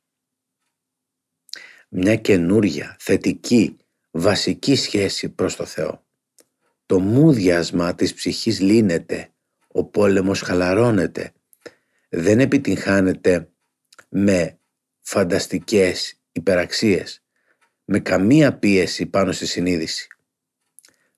Μια 1.88 2.16
καινούρια, 2.16 2.96
θετική, 2.98 3.76
βασική 4.10 4.76
σχέση 4.76 5.28
προς 5.28 5.56
το 5.56 5.64
Θεό. 5.64 6.06
Το 6.86 7.00
μούδιασμα 7.00 7.94
της 7.94 8.14
ψυχής 8.14 8.60
λύνεται, 8.60 9.32
ο 9.68 9.84
πόλεμος 9.84 10.40
χαλαρώνεται, 10.40 11.32
δεν 12.08 12.40
επιτυγχάνεται 12.40 13.50
με 14.08 14.58
φανταστικές 15.00 16.20
υπεραξίες, 16.32 17.22
με 17.84 18.00
καμία 18.00 18.58
πίεση 18.58 19.06
πάνω 19.06 19.32
στη 19.32 19.46
συνείδηση. 19.46 20.06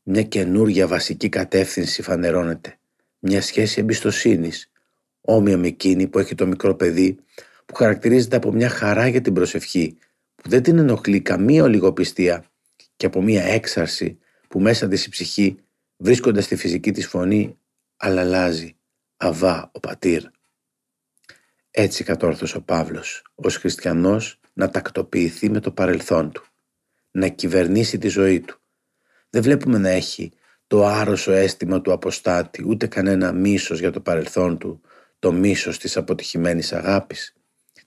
Μια 0.03 0.23
καινούρια 0.23 0.87
βασική 0.87 1.29
κατεύθυνση 1.29 2.03
φανερώνεται, 2.03 2.79
μια 3.19 3.43
σχέση 3.43 3.81
εμπιστοσύνης, 3.81 4.70
όμοια 5.35 5.57
με 5.57 5.67
εκείνη 5.67 6.07
που 6.07 6.19
έχει 6.19 6.35
το 6.35 6.47
μικρό 6.47 6.75
παιδί, 6.75 7.19
που 7.67 7.75
χαρακτηρίζεται 7.75 8.37
από 8.37 8.53
μια 8.53 8.69
χαρά 8.69 9.07
για 9.09 9.21
την 9.21 9.33
προσευχή, 9.33 9.97
που 10.35 10.49
δεν 10.49 10.63
την 10.63 10.79
ενοχλεί 10.79 11.21
καμία 11.21 11.63
ολιγοπιστία 11.63 12.45
και 12.97 13.07
από 13.07 13.23
μια 13.23 13.43
έξαρση 13.43 14.19
που 14.49 14.61
μέσα 14.61 14.89
της 14.89 15.07
η 15.07 15.09
ψυχή, 15.09 15.57
βρίσκοντας 15.97 16.47
τη 16.47 16.57
φυσική 16.57 16.93
της 16.93 17.07
φωνή, 17.07 17.59
αλλάζει, 17.97 18.77
αβά 19.17 19.71
ο 19.73 19.81
πατήρ. 19.81 20.23
Έτσι 21.71 22.05
κατόρθωσε 22.05 22.57
ο 22.57 22.63
Παύλος, 22.63 23.23
ως 23.35 23.57
χριστιανός, 23.57 24.41
να 24.53 24.71
τακτοποιηθεί 24.71 25.51
με 25.51 25.61
το 25.61 25.71
παρελθόν 25.71 26.33
του, 26.33 26.45
να 27.11 27.29
κυβερνήσει 27.29 27.99
τη 27.99 28.09
ζωή 28.09 28.41
του. 28.41 28.61
Δεν 29.31 29.43
βλέπουμε 29.43 29.79
να 29.79 29.89
έχει 29.89 30.33
το 30.67 30.87
άρρωσο 30.87 31.33
αίσθημα 31.33 31.81
του 31.81 31.93
αποστάτη, 31.93 32.65
ούτε 32.67 32.87
κανένα 32.87 33.33
μίσος 33.33 33.81
για 33.81 33.91
το 33.91 34.01
παρελθόν 34.01 34.59
του, 34.59 34.81
το 35.21 35.33
μίσος 35.33 35.79
της 35.79 35.97
αποτυχημένης 35.97 36.73
αγάπης. 36.73 37.35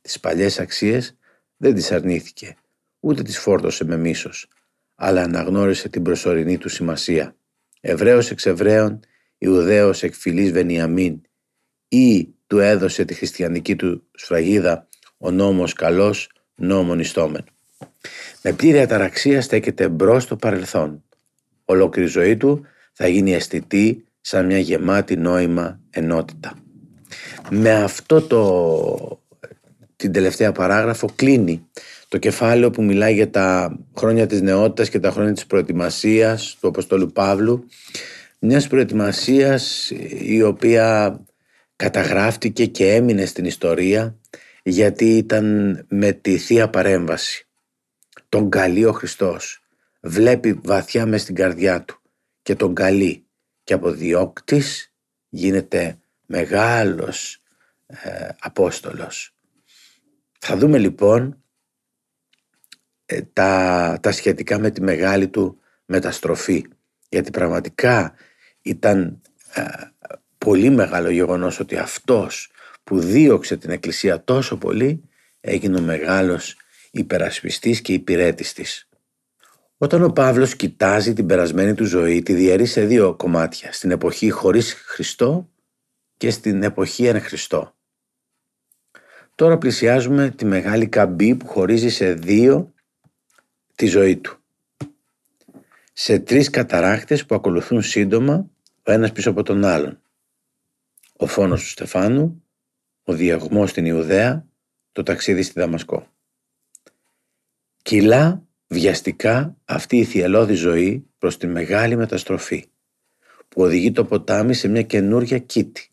Τις 0.02 0.20
παλιές 0.20 0.60
αξίες 0.60 1.18
δεν 1.58 1.74
τις 1.74 1.92
αρνήθηκε, 1.92 2.56
ούτε 3.00 3.22
τις 3.22 3.40
φόρτωσε 3.40 3.84
με 3.86 3.98
μίσος, 3.98 4.48
αλλά 4.96 5.22
αναγνώρισε 5.22 5.90
την 5.90 6.04
προσωρινή 6.04 6.58
του 6.58 6.70
σημασία. 6.70 7.36
Εβραίος 7.82 8.32
εξ 8.32 8.46
Εβραίων, 8.46 9.00
Ιουδαίος 9.38 10.04
εκ 10.04 10.14
φυλής 10.14 10.52
Βενιαμίν 10.52 11.22
ή 11.88 12.34
του 12.48 12.60
έδωσε 12.60 13.06
τη 13.06 13.14
χριστιανική 13.14 13.76
του 13.76 14.08
σφραγίδα 14.14 14.88
ο 15.18 15.32
νόμος 15.32 15.74
καλός, 15.74 16.30
νόμον 16.56 17.00
ιστόμεν. 17.00 17.44
Με 18.42 18.54
πλήρη 18.54 18.80
αταραξία 18.80 19.42
στέκεται 19.42 19.90
μπρος 19.90 20.24
στο 20.24 20.36
παρελθόν. 20.36 21.04
Ολόκληρη 21.66 22.08
ζωή 22.08 22.38
του 22.38 22.66
θα 22.94 23.08
γίνει 23.08 23.34
αισθητή 23.34 24.06
σαν 24.22 24.46
μια 24.46 24.60
γεμάτη 24.60 25.16
νόημα 25.16 25.80
ενότητα. 25.90 26.63
Με 27.50 27.72
αυτό 27.72 28.22
το, 28.22 29.22
την 29.96 30.12
τελευταία 30.12 30.52
παράγραφο 30.52 31.10
κλείνει 31.16 31.68
το 32.08 32.18
κεφάλαιο 32.18 32.72
που 32.72 32.84
μιλάει 32.84 33.14
για 33.14 33.30
τα 33.30 33.80
χρόνια 33.98 34.28
της 34.28 34.42
νεότητας 34.42 34.90
και 34.90 35.00
τα 35.00 35.12
χρόνια 35.12 35.34
της 35.34 35.46
προετοιμασίας 35.46 36.58
του 36.60 36.68
Αποστόλου 36.68 37.12
Παύλου 37.12 37.68
μιας 38.40 38.68
προετοιμασίας 38.68 39.92
η 40.20 40.42
οποία 40.42 41.20
καταγράφτηκε 41.76 42.66
και 42.66 42.94
έμεινε 42.94 43.26
στην 43.26 43.46
ιστορία 43.46 44.16
γιατί 44.64 45.18
ήταν 45.18 45.46
με 45.90 46.12
τη 46.12 46.38
Θεία 46.38 46.70
Παρέμβαση. 46.70 47.48
Τον 48.30 48.50
καλεί 48.50 48.86
ο 48.86 48.92
Χριστός. 48.92 49.64
Βλέπει 50.02 50.60
βαθιά 50.64 51.06
μες 51.06 51.22
στην 51.22 51.36
καρδιά 51.36 51.84
του 51.84 52.02
και 52.42 52.56
τον 52.56 52.74
καλεί 52.74 53.26
και 53.64 53.74
από 53.74 53.92
διώκτης 53.92 54.94
γίνεται 55.30 55.98
μεγάλος 56.34 57.44
ε, 57.86 58.28
Απόστολος. 58.40 59.36
Θα 60.40 60.58
δούμε 60.58 60.78
λοιπόν 60.78 61.44
ε, 63.06 63.22
τα, 63.22 63.98
τα 64.02 64.12
σχετικά 64.12 64.60
με 64.60 64.72
τη 64.72 64.82
μεγάλη 64.82 65.28
του 65.28 65.60
μεταστροφή 65.86 66.66
γιατί 67.10 67.32
πραγματικά 67.32 68.14
ήταν 68.62 69.22
ε, 69.54 69.64
πολύ 70.38 70.70
μεγάλο 70.70 71.10
γεγονός 71.10 71.60
ότι 71.60 71.78
αυτός 71.78 72.52
που 72.84 73.00
δίωξε 73.00 73.58
την 73.58 73.70
Εκκλησία 73.70 74.24
τόσο 74.24 74.58
πολύ 74.58 75.10
έγινε 75.42 75.78
ο 75.78 75.82
μεγάλος 75.82 76.58
υπερασπιστής 76.92 77.82
και 77.82 77.94
υπηρέτης 77.94 78.54
της. 78.54 78.90
Όταν 79.78 80.04
ο 80.04 80.10
Παύλος 80.10 80.56
κοιτάζει 80.56 81.14
την 81.14 81.26
περασμένη 81.26 81.74
του 81.74 81.86
ζωή 81.86 82.24
τη 82.24 82.34
διαιρεί 82.34 82.66
σε 82.66 82.86
δύο 82.86 83.16
κομμάτια, 83.16 83.72
στην 83.72 83.92
εποχή 83.92 84.30
χωρίς 84.30 84.74
Χριστό 84.74 85.53
και 86.24 86.30
στην 86.30 86.64
εποχή 86.64 87.06
εν 87.06 87.22
Χριστό. 87.22 87.76
Τώρα 89.36 89.58
πλησιάζουμε 89.58 90.30
τη 90.30 90.46
μεγάλη 90.46 90.88
καμπή 90.88 91.36
που 91.36 91.48
χωρίζει 91.48 91.90
σε 91.90 92.14
δύο 92.14 92.74
τη 93.76 93.86
ζωή 93.86 94.18
του. 94.18 94.38
Σε 95.94 96.20
τρεις 96.20 96.50
καταράχτες 96.50 97.26
που 97.26 97.36
ακολουθούν 97.36 97.82
σύντομα 97.82 98.50
ο 98.84 98.92
ένας 98.92 99.12
πίσω 99.12 99.30
από 99.30 99.44
τον 99.44 99.64
άλλον 99.66 100.02
ο 101.14 101.28
φόνος 101.28 101.62
του 101.62 101.68
Στεφάνου, 101.68 102.44
ο 103.04 103.14
διαγμός 103.14 103.70
στην 103.70 103.86
Ιουδαία, 103.86 104.46
το 104.92 105.04
ταξίδι 105.04 105.42
στη 105.42 105.60
Δαμασκό. 105.60 106.08
Κυλά 107.82 108.44
βιαστικά 108.68 109.58
αυτή 109.66 109.98
η 109.98 110.04
θυελώδη 110.04 110.54
ζωή 110.54 111.06
προς 111.18 111.38
τη 111.38 111.48
μεγάλη 111.48 111.96
μεταστροφή 111.96 112.66
που 113.48 113.62
οδηγεί 113.62 113.92
το 113.92 114.06
ποτάμι 114.06 114.54
σε 114.54 114.68
μια 114.68 114.82
καινούρια 114.82 115.40
κήτη 115.40 115.88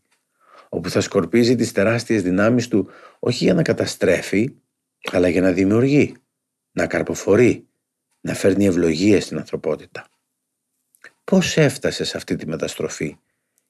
όπου 0.73 0.91
θα 0.91 1.01
σκορπίζει 1.01 1.55
τις 1.55 1.73
τεράστιες 1.73 2.23
δυνάμεις 2.23 2.69
του 2.69 2.89
όχι 3.19 3.45
για 3.45 3.55
να 3.55 3.63
καταστρέφει 3.63 4.55
αλλά 5.13 5.29
για 5.29 5.41
να 5.41 5.53
δημιουργεί, 5.53 6.15
να 6.73 6.87
καρποφορεί, 6.87 7.69
να 8.21 8.35
φέρνει 8.35 8.67
ευλογίες 8.67 9.25
στην 9.25 9.37
ανθρωπότητα. 9.37 10.09
Πώς 11.25 11.57
έφτασε 11.57 12.05
σε 12.05 12.17
αυτή 12.17 12.37
τη 12.37 12.47
μεταστροφή 12.47 13.19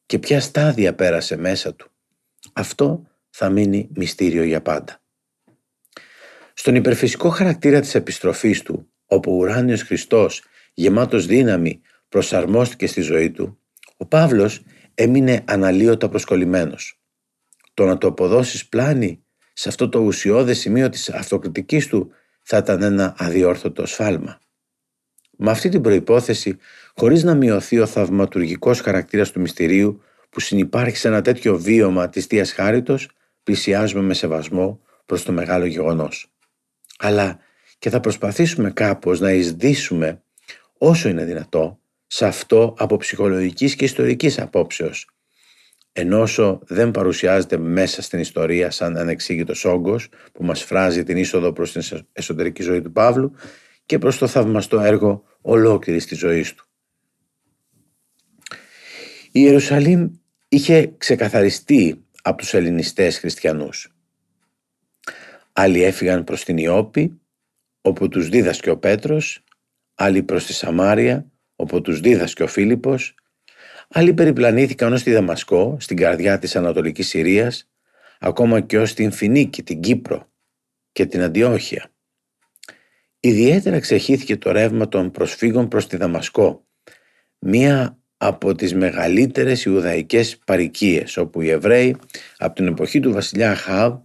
και 0.07 0.19
ποια 0.19 0.41
στάδια 0.41 0.95
πέρασε 0.95 1.37
μέσα 1.37 1.75
του; 1.75 1.91
Αυτό 2.53 3.07
θα 3.31 3.49
μείνει 3.49 3.89
μυστήριο 3.95 4.43
για 4.43 4.63
πάντα. 4.63 5.01
Στον 6.55 6.75
υπερφυσικό 6.75 7.29
χαρακτήρα 7.29 7.81
της 7.81 7.95
επιστροφής 7.95 8.63
του, 8.63 8.93
όπου 9.07 9.33
ο 9.33 9.37
ουράνιος 9.37 9.83
Χριστός, 9.83 10.45
γεμάτος 10.75 11.27
δύναμη, 11.27 11.81
προσαρμόστηκε 12.09 12.87
στη 12.87 13.01
ζωή 13.01 13.31
του, 13.31 13.59
ο 13.97 14.07
Παύλος 14.07 14.63
έμεινε 15.01 15.45
αναλύωτα 15.47 16.09
προσκολλημένος. 16.09 17.01
Το 17.75 17.85
να 17.85 17.99
το 17.99 18.07
αποδώσεις 18.07 18.69
πλάνη 18.69 19.25
σε 19.53 19.69
αυτό 19.69 19.89
το 19.89 19.99
ουσιώδες 19.99 20.59
σημείο 20.59 20.89
της 20.89 21.11
αυτοκριτικής 21.11 21.87
του 21.87 22.11
θα 22.43 22.57
ήταν 22.57 22.83
ένα 22.83 23.15
αδιόρθωτο 23.19 23.87
σφάλμα. 23.87 24.41
Με 25.37 25.51
αυτή 25.51 25.69
την 25.69 25.81
προϋπόθεση, 25.81 26.57
χωρίς 26.95 27.23
να 27.23 27.35
μειωθεί 27.35 27.79
ο 27.79 27.87
θαυματουργικός 27.87 28.81
χαρακτήρας 28.81 29.31
του 29.31 29.41
μυστηρίου 29.41 30.03
που 30.31 30.41
συνυπάρχει 30.41 30.97
σε 30.97 31.09
ένα 31.09 31.23
τέτοιο 31.23 31.59
βίωμα 31.59 32.09
της 32.09 32.27
Θείας 32.27 32.53
Χάριτος, 32.53 33.09
πλησιάζουμε 33.43 34.03
με 34.03 34.15
σεβασμό 34.15 34.81
προς 35.07 35.23
το 35.23 35.33
μεγάλο 35.33 35.65
γεγονός. 35.65 36.33
Αλλά 36.99 37.39
και 37.79 37.91
θα 37.91 38.01
προσπαθήσουμε 38.01 38.71
κάπως 38.71 39.21
να 39.21 39.33
εισδύσουμε 39.33 40.23
όσο 40.79 41.09
είναι 41.09 41.25
δυνατό 41.25 41.80
σε 42.13 42.27
αυτό 42.27 42.75
από 42.79 42.97
ψυχολογικής 42.97 43.75
και 43.75 43.85
ιστορικής 43.85 44.39
απόψεως, 44.39 45.09
ενώ 45.93 46.29
δεν 46.67 46.91
παρουσιάζεται 46.91 47.59
μέσα 47.59 48.03
στην 48.03 48.19
ιστορία 48.19 48.71
σαν 48.71 48.97
ανεξήγητος 48.97 49.65
όγκος 49.65 50.09
που 50.33 50.45
μας 50.45 50.63
φράζει 50.63 51.03
την 51.03 51.17
είσοδο 51.17 51.53
προς 51.53 51.73
την 51.73 52.05
εσωτερική 52.13 52.63
ζωή 52.63 52.81
του 52.81 52.93
Παύλου 52.93 53.35
και 53.87 53.99
προς 53.99 54.19
το 54.19 54.27
θαυμαστό 54.27 54.81
έργο 54.81 55.25
ολόκληρης 55.41 56.07
της 56.07 56.19
ζωής 56.19 56.55
του. 56.55 56.67
Η 59.25 59.31
Ιερουσαλήμ 59.33 60.11
είχε 60.49 60.95
ξεκαθαριστεί 60.97 62.05
από 62.23 62.37
τους 62.37 62.55
ελληνιστές 62.55 63.19
χριστιανούς. 63.19 63.95
Άλλοι 65.53 65.83
έφυγαν 65.83 66.25
προς 66.25 66.45
την 66.45 66.57
Ιώπη, 66.57 67.21
όπου 67.81 68.09
τους 68.09 68.29
δίδασκε 68.29 68.71
ο 68.71 68.79
Πέτρος, 68.79 69.45
άλλοι 69.95 70.23
προς 70.23 70.47
τη 70.47 70.53
Σαμάρια, 70.53 71.30
όπου 71.61 71.81
τους 71.81 72.01
δίδασκε 72.01 72.43
ο 72.43 72.47
Φίλιππος, 72.47 73.15
άλλοι 73.89 74.15
περιπλανήθηκαν 74.15 74.93
ως 74.93 75.03
τη 75.03 75.13
Δαμασκό, 75.13 75.77
στην 75.81 75.97
καρδιά 75.97 76.39
της 76.39 76.57
Ανατολικής 76.57 77.09
Συρίας, 77.09 77.69
ακόμα 78.19 78.61
και 78.61 78.79
ως 78.79 78.95
την 78.95 79.11
Φινίκη, 79.11 79.63
την 79.63 79.81
Κύπρο 79.81 80.29
και 80.93 81.07
την 81.07 81.23
Αντιόχεια. 81.23 81.91
Ιδιαίτερα 83.21 83.79
ξεχύθηκε 83.79 84.37
το 84.37 84.51
ρεύμα 84.51 84.89
των 84.89 85.11
προσφύγων 85.11 85.69
προς 85.69 85.87
τη 85.87 85.97
Δαμασκό, 85.97 86.67
μία 87.39 87.99
από 88.17 88.55
τις 88.55 88.75
μεγαλύτερες 88.75 89.65
Ιουδαϊκές 89.65 90.39
παρικίες, 90.39 91.17
όπου 91.17 91.41
οι 91.41 91.51
Εβραίοι 91.51 91.97
από 92.39 92.55
την 92.55 92.67
εποχή 92.67 93.01
του 93.01 93.13
βασιλιά 93.13 93.51
Αχάβ 93.51 93.99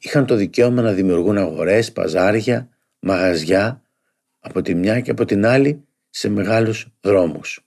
είχαν 0.00 0.26
το 0.26 0.34
δικαίωμα 0.34 0.82
να 0.82 0.92
δημιουργούν 0.92 1.38
αγορές, 1.38 1.92
παζάρια, 1.92 2.68
μαγαζιά 2.98 3.82
από 4.40 4.62
τη 4.62 4.74
μια 4.74 5.00
και 5.00 5.10
από 5.10 5.24
την 5.24 5.46
άλλη 5.46 5.85
σε 6.16 6.28
μεγάλους 6.28 6.86
δρόμους. 7.00 7.66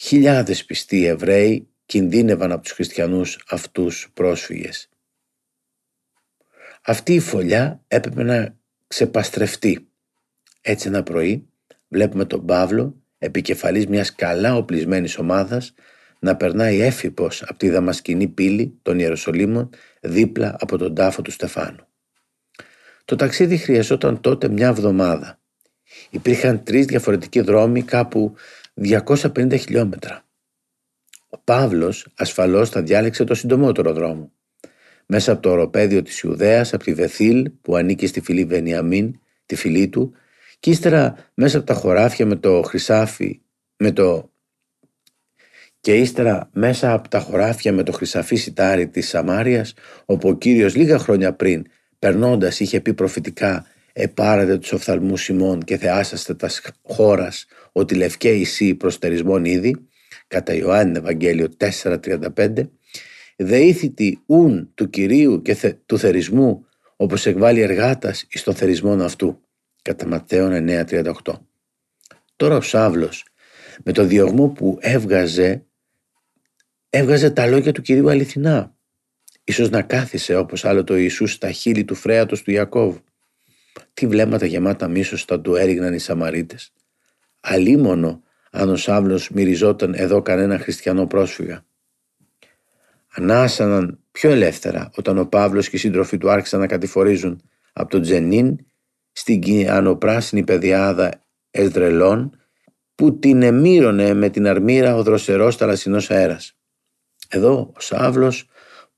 Χιλιάδες 0.00 0.64
πιστοί 0.64 1.04
Εβραίοι 1.04 1.68
κινδύνευαν 1.86 2.52
από 2.52 2.62
τους 2.62 2.72
χριστιανούς 2.72 3.44
αυτούς 3.48 4.10
πρόσφυγες. 4.14 4.88
Αυτή 6.82 7.14
η 7.14 7.20
φωλιά 7.20 7.84
έπρεπε 7.88 8.22
να 8.22 8.56
ξεπαστρευτεί. 8.86 9.88
Έτσι 10.60 10.88
ένα 10.88 11.02
πρωί 11.02 11.48
βλέπουμε 11.88 12.24
τον 12.24 12.46
Παύλο 12.46 13.02
επικεφαλής 13.18 13.86
μιας 13.86 14.14
καλά 14.14 14.56
οπλισμένης 14.56 15.18
ομάδας 15.18 15.74
να 16.18 16.36
περνάει 16.36 16.80
έφυπος 16.80 17.42
από 17.42 17.58
τη 17.58 17.68
δαμασκηνή 17.68 18.28
πύλη 18.28 18.78
των 18.82 18.98
Ιεροσολύμων 18.98 19.70
δίπλα 20.00 20.56
από 20.60 20.78
τον 20.78 20.94
τάφο 20.94 21.22
του 21.22 21.30
Στεφάνου. 21.30 21.86
Το 23.04 23.16
ταξίδι 23.16 23.56
χρειαζόταν 23.56 24.20
τότε 24.20 24.48
μια 24.48 24.68
εβδομάδα. 24.68 25.38
Υπήρχαν 26.14 26.62
τρεις 26.62 26.86
διαφορετικοί 26.86 27.40
δρόμοι 27.40 27.82
κάπου 27.82 28.34
250 28.82 29.58
χιλιόμετρα. 29.58 30.24
Ο 31.28 31.38
Παύλος 31.38 32.06
ασφαλώς 32.14 32.70
θα 32.70 32.82
διάλεξε 32.82 33.24
το 33.24 33.34
συντομότερο 33.34 33.92
δρόμο. 33.92 34.32
Μέσα 35.06 35.32
από 35.32 35.42
το 35.42 35.50
οροπέδιο 35.50 36.02
της 36.02 36.20
Ιουδαίας, 36.20 36.74
από 36.74 36.84
τη 36.84 36.94
Βεθήλ 36.94 37.50
που 37.62 37.76
ανήκει 37.76 38.06
στη 38.06 38.20
φυλή 38.20 38.44
Βενιαμίν, 38.44 39.20
τη 39.46 39.54
φυλή 39.54 39.88
του, 39.88 40.12
και 40.60 40.70
ύστερα 40.70 41.16
μέσα 41.34 41.58
από 41.58 41.66
τα 41.66 41.74
χωράφια 41.74 42.26
με 42.26 42.36
το 42.36 42.62
χρυσάφι, 42.62 43.40
με 43.76 43.92
το 43.92 44.30
και 45.80 45.94
ύστερα 45.94 46.48
μέσα 46.52 46.92
από 46.92 47.08
τα 47.08 47.18
χωράφια 47.18 47.72
με 47.72 47.82
το 47.82 47.92
χρυσαφί 47.92 48.36
σιτάρι 48.36 48.88
της 48.88 49.08
Σαμάριας, 49.08 49.74
όπου 50.04 50.28
ο 50.28 50.34
Κύριος 50.34 50.74
λίγα 50.74 50.98
χρόνια 50.98 51.32
πριν, 51.32 51.66
περνώντας, 51.98 52.60
είχε 52.60 52.80
πει 52.80 52.94
προφητικά 52.94 53.66
«Επάρατε 53.96 54.58
τους 54.58 54.72
οφθαλμούς 54.72 55.22
Σιμών 55.22 55.62
και 55.62 55.76
θεάσαστε 55.76 56.34
τα 56.34 56.50
χώρας, 56.82 57.46
ότι 57.72 57.94
λευκέ 57.94 58.30
εισή 58.30 58.74
προστερισμόν 58.74 59.44
ήδη», 59.44 59.88
κατά 60.28 60.54
Ιωάννη 60.54 60.98
Ευαγγέλιο 60.98 61.48
4.35, 61.56 62.70
«Δεήθητη 63.36 64.22
ούν 64.26 64.70
του 64.74 64.90
Κυρίου 64.90 65.42
και 65.42 65.76
του 65.86 65.98
θερισμού, 65.98 66.66
όπως 66.96 67.26
εκβάλλει 67.26 67.60
εργάτας 67.60 68.26
εις 68.28 68.42
τον 68.42 68.54
θερισμόν 68.54 69.02
αυτού» 69.02 69.38
κατά 69.84 70.06
Ματθαίον 70.06 70.66
9.38. 70.68 71.12
Τώρα 72.36 72.56
ο 72.56 72.60
Σάβλος 72.60 73.24
με 73.84 73.92
το 73.92 74.04
διωγμό 74.04 74.48
που 74.48 74.78
έβγαζε 74.80 75.64
έβγαζε 76.90 77.30
τα 77.30 77.46
λόγια 77.46 77.72
του 77.72 77.82
Κυρίου 77.82 78.10
αληθινά. 78.10 78.76
Ίσως 79.44 79.70
να 79.70 79.82
κάθισε 79.82 80.36
όπως 80.36 80.64
άλλο 80.64 80.84
το 80.84 80.96
Ιησούς 80.96 81.32
στα 81.32 81.50
χείλη 81.50 81.84
του 81.84 81.94
φρέατος 81.94 82.42
του 82.42 82.50
Ιακώβ. 82.50 82.96
Τι 83.94 84.06
βλέμματα 84.06 84.46
γεμάτα 84.46 84.88
μίσος 84.88 85.24
θα 85.24 85.40
του 85.40 85.54
έριγναν 85.54 85.94
οι 85.94 85.98
Σαμαρίτες. 85.98 86.72
Αλίμονο 87.40 88.22
αν 88.50 88.68
ο 88.68 88.76
Σάβλος 88.76 89.30
μυριζόταν 89.30 89.94
εδώ 89.94 90.22
κανένα 90.22 90.58
χριστιανό 90.58 91.06
πρόσφυγα. 91.06 91.64
Ανάσαναν 93.14 93.98
πιο 94.10 94.30
ελεύθερα 94.30 94.90
όταν 94.96 95.18
ο 95.18 95.26
Παύλος 95.26 95.68
και 95.68 95.76
οι 95.76 95.78
σύντροφοι 95.78 96.18
του 96.18 96.30
άρχισαν 96.30 96.60
να 96.60 96.66
κατηφορίζουν 96.66 97.42
από 97.72 97.90
τον 97.90 98.02
Τζενίν 98.02 98.56
στην 99.12 99.40
κυανοπράσινη 99.40 100.44
πεδιάδα 100.44 101.24
Εσδρελών 101.50 102.38
που 102.94 103.18
την 103.18 103.42
εμύρωνε 103.42 104.14
με 104.14 104.28
την 104.28 104.46
αρμύρα 104.46 104.96
ο 104.96 105.02
δροσερός 105.02 105.56
θαλασσινός 105.56 106.10
αέρας. 106.10 106.56
Εδώ 107.28 107.72
ο 107.76 107.80
Σάβλος 107.80 108.48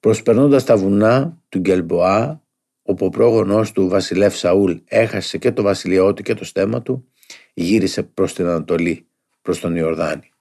προσπερνώντας 0.01 0.65
τα 0.65 0.77
βουνά 0.77 1.39
του 1.49 1.59
Γκελμποά 1.59 2.43
όπου 2.87 3.07
ο 3.07 3.09
πρόγονός 3.09 3.73
του 3.73 3.89
βασιλεύ 3.89 4.31
Σαούλ 4.31 4.73
έχασε 4.85 5.39
και 5.39 5.53
το 5.53 5.63
βασιλειό 5.63 6.15
του 6.15 6.23
και 6.23 6.35
το 6.35 6.45
στέμα 6.45 6.83
του 6.83 7.09
γύρισε 7.55 8.03
προς 8.03 8.35
την 8.35 8.47
Ανατολή, 8.47 9.09
προς 9.43 9.61
τον 9.61 9.77
Ιορδάνη. 9.77 10.33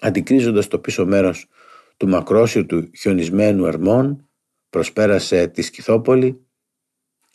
Αντικρίζοντας 0.00 0.68
το 0.68 0.78
πίσω 0.78 1.06
μέρος 1.06 1.46
του 1.96 2.08
μακρόσυρτου 2.08 2.90
χιονισμένου 2.98 3.66
ερμών 3.66 4.28
προσπέρασε 4.70 5.46
τη 5.46 5.62
Σκυθόπολη 5.62 6.44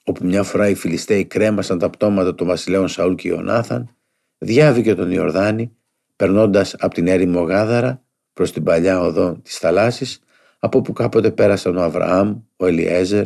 όπου 0.03 0.25
μια 0.25 0.43
φορά 0.43 0.69
οι 0.69 0.75
Φιλιστέοι 0.75 1.25
κρέμασαν 1.25 1.79
τα 1.79 1.89
πτώματα 1.89 2.35
των 2.35 2.47
βασιλέων 2.47 2.87
Σαούλ 2.87 3.15
και 3.15 3.27
Ιωνάθαν, 3.27 3.95
διάβηκε 4.37 4.95
τον 4.95 5.11
Ιορδάνη, 5.11 5.75
περνώντας 6.15 6.73
από 6.73 6.93
την 6.93 7.07
έρημο 7.07 7.41
Γάδαρα 7.41 8.03
προς 8.33 8.51
την 8.51 8.63
παλιά 8.63 8.99
οδό 8.99 9.39
της 9.43 9.57
θαλάσσης, 9.57 10.19
από 10.59 10.77
όπου 10.77 10.93
κάποτε 10.93 11.31
πέρασαν 11.31 11.77
ο 11.77 11.81
Αβραάμ, 11.81 12.41
ο 12.55 12.65
Ελιέζερ, 12.65 13.25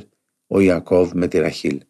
ο 0.52 0.60
Ιακώβ 0.60 1.12
με 1.14 1.28
τη 1.28 1.40
Ραχήλ. 1.40 1.82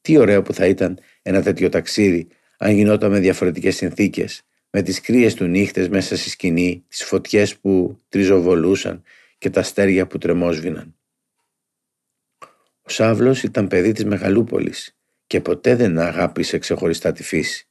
Τι 0.00 0.16
ωραίο 0.16 0.42
που 0.42 0.52
θα 0.52 0.66
ήταν 0.66 0.98
ένα 1.22 1.42
τέτοιο 1.42 1.68
ταξίδι, 1.68 2.28
αν 2.58 2.74
γινόταν 2.74 3.10
με 3.10 3.18
διαφορετικές 3.18 3.76
συνθήκες, 3.76 4.42
με 4.70 4.82
τις 4.82 5.00
κρύες 5.00 5.34
του 5.34 5.44
νύχτες 5.44 5.88
μέσα 5.88 6.16
στη 6.16 6.30
σκηνή, 6.30 6.84
τις 6.88 7.04
φωτιές 7.04 7.56
που 7.56 7.98
τριζοβολούσαν 8.08 9.02
και 9.38 9.50
τα 9.50 9.60
αστέρια 9.60 10.06
που 10.06 10.18
τρεμόσβηναν. 10.18 10.94
Ο 12.82 12.88
Σάβλος 12.90 13.42
ήταν 13.42 13.66
παιδί 13.66 13.92
της 13.92 14.04
Μεγαλούπολης 14.04 14.96
και 15.26 15.40
ποτέ 15.40 15.76
δεν 15.76 15.98
αγάπησε 15.98 16.58
ξεχωριστά 16.58 17.12
τη 17.12 17.22
φύση. 17.22 17.68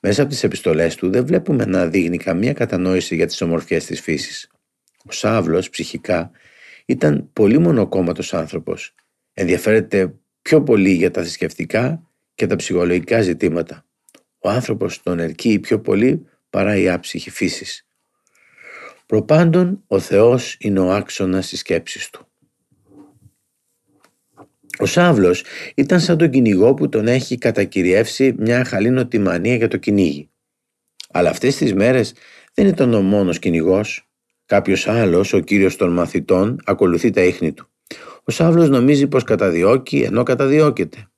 Μέσα 0.00 0.22
από 0.22 0.30
τις 0.30 0.44
επιστολές 0.44 0.94
του 0.94 1.10
δεν 1.10 1.26
βλέπουμε 1.26 1.64
να 1.64 1.86
δείχνει 1.86 2.16
καμία 2.16 2.52
κατανόηση 2.52 3.14
για 3.14 3.26
τις 3.26 3.40
ομορφιές 3.40 3.84
της 3.84 4.00
φύσης. 4.00 4.50
Ο 5.04 5.12
Σάβλος 5.12 5.70
ψυχικά 5.70 6.30
ήταν 6.86 7.30
πολύ 7.32 7.58
μονοκόμματος 7.58 8.34
άνθρωπος. 8.34 8.94
Ενδιαφέρεται 9.32 10.14
πιο 10.42 10.62
πολύ 10.62 10.90
για 10.92 11.10
τα 11.10 11.20
θρησκευτικά 11.20 12.10
και 12.34 12.46
τα 12.46 12.56
ψυχολογικά 12.56 13.20
ζητήματα. 13.20 13.86
Ο 14.38 14.48
άνθρωπος 14.48 15.02
τον 15.02 15.18
ερκεί 15.18 15.58
πιο 15.58 15.80
πολύ 15.80 16.26
παρά 16.50 16.76
η 16.76 16.88
άψυχη 16.88 17.30
φύσης. 17.30 17.86
Προπάντων 19.06 19.84
ο 19.86 19.98
Θεός 19.98 20.56
είναι 20.60 20.80
ο 20.80 20.92
άξονας 20.92 21.48
της 21.48 21.58
σκέψης 21.58 22.10
του. 22.10 22.26
Ο 24.78 24.86
Σάβλος 24.86 25.44
ήταν 25.74 26.00
σαν 26.00 26.18
τον 26.18 26.30
κυνηγό 26.30 26.74
που 26.74 26.88
τον 26.88 27.06
έχει 27.06 27.38
κατακυριεύσει 27.38 28.34
μια 28.38 28.64
χαλήνοτη 28.64 29.18
μανία 29.18 29.54
για 29.54 29.68
το 29.68 29.76
κυνήγι. 29.76 30.30
Αλλά 31.10 31.30
αυτές 31.30 31.56
τις 31.56 31.74
μέρες 31.74 32.14
δεν 32.54 32.66
ήταν 32.66 32.94
ο 32.94 33.00
μόνος 33.00 33.38
κυνηγός. 33.38 34.08
Κάποιος 34.46 34.88
άλλος, 34.88 35.32
ο 35.32 35.38
κύριος 35.38 35.76
των 35.76 35.92
μαθητών, 35.92 36.60
ακολουθεί 36.64 37.10
τα 37.10 37.22
ίχνη 37.22 37.52
του. 37.52 37.68
Ο 38.24 38.32
Σάβλος 38.32 38.68
νομίζει 38.68 39.06
πως 39.06 39.22
καταδιώκει 39.22 39.98
ενώ 39.98 40.22
καταδιώκεται. 40.22 41.08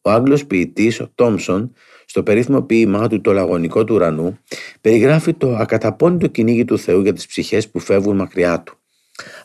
Ο 0.00 0.10
Άγγλος 0.10 0.46
ποιητής, 0.46 1.00
ο 1.00 1.12
Τόμσον, 1.14 1.74
στο 2.06 2.22
περίφημο 2.22 2.62
ποίημά 2.62 3.08
του 3.08 3.20
«Το 3.20 3.32
λαγωνικό 3.32 3.84
του 3.84 3.94
ουρανού», 3.94 4.38
περιγράφει 4.80 5.34
το 5.34 5.56
ακαταπώνητο 5.56 6.26
κυνήγι 6.26 6.64
του 6.64 6.78
Θεού 6.78 7.00
για 7.00 7.12
τις 7.12 7.26
ψυχές 7.26 7.68
που 7.68 7.78
φεύγουν 7.78 8.16
μακριά 8.16 8.62
του. 8.62 8.78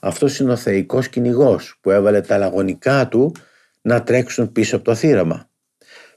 Αυτός 0.02 0.39
είναι 0.39 0.52
ο 0.52 0.56
θεϊκός 0.56 1.10
κυνηγός 1.10 1.78
που 1.82 1.91
έβαλε 1.91 2.21
τα 2.21 2.38
λαγωνικά 2.38 3.08
του 3.08 3.32
να 3.82 4.04
τρέξουν 4.04 4.52
πίσω 4.52 4.76
από 4.76 4.86
το 4.86 4.95
θύραμα. 4.95 5.50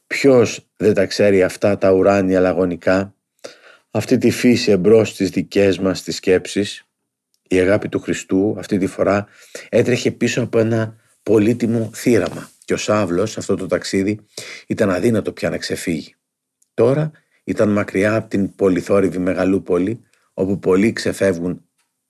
Ποιος 0.07 0.67
δεν 0.77 0.95
τα 0.95 1.07
ξέρει 1.07 1.43
αυτά 1.43 1.79
τα 1.79 1.93
ουράνια 1.93 2.41
λαγωνικά, 2.41 3.15
αυτή 3.91 4.19
τη 4.19 4.31
φύση 4.31 4.71
εμπρός 4.71 5.09
στις 5.09 5.31
δικές 5.31 5.79
μας 5.79 6.03
τις 6.03 6.17
σκέψεις. 6.17 6.85
Η 7.53 7.59
αγάπη 7.59 7.89
του 7.89 8.01
Χριστού 8.01 8.55
αυτή 8.59 8.79
τη 8.79 8.87
φορά 8.87 9.27
έτρεχε 9.69 10.11
πίσω 10.11 10.43
από 10.43 10.59
ένα 10.59 10.97
πολύτιμο 11.23 11.91
θύραμα 11.95 12.51
και 12.65 12.73
ο 12.73 12.77
Σάβλος 12.77 13.39
αυτό 13.39 13.57
το 13.57 13.67
ταξίδι 13.67 14.21
ήταν 14.67 14.91
αδύνατο 14.91 15.33
πια 15.33 15.51
να 15.51 15.59
ξεφύγει. 15.59 16.15
Τώρα 16.75 17.11
ήταν 17.45 17.69
μακριά 17.69 18.15
από 18.15 18.29
την 18.29 18.55
πολυθόρυβη 18.55 19.19
μεγαλούπολη 19.19 20.01
όπου 20.35 20.59
πολλοί 20.59 20.93
ξεφεύγουν 20.93 21.65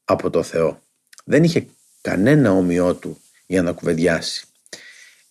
από 0.04 0.30
το 0.30 0.42
Θεό. 0.42 0.82
Δεν 1.24 1.44
είχε 1.44 1.66
κανένα 2.00 2.52
όμοιό 2.52 2.94
του 2.94 3.20
για 3.46 3.62
να 3.62 3.72
κουβεντιάσει. 3.72 4.46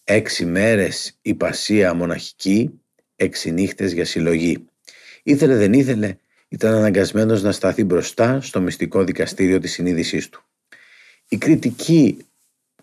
Έξι 0.03 0.45
μέρες 0.45 1.17
υπασία 1.21 1.93
μοναχική, 1.93 2.81
έξι 3.15 3.51
νύχτες 3.51 3.91
για 3.91 4.05
συλλογή. 4.05 4.65
Ήθελε 5.23 5.55
δεν 5.55 5.73
ήθελε, 5.73 6.15
ήταν 6.49 6.73
αναγκασμένος 6.73 7.43
να 7.43 7.51
σταθεί 7.51 7.83
μπροστά 7.83 8.41
στο 8.41 8.61
μυστικό 8.61 9.03
δικαστήριο 9.03 9.59
της 9.59 9.71
συνείδησής 9.71 10.29
του. 10.29 10.43
Η 11.27 11.37
κριτική 11.37 12.17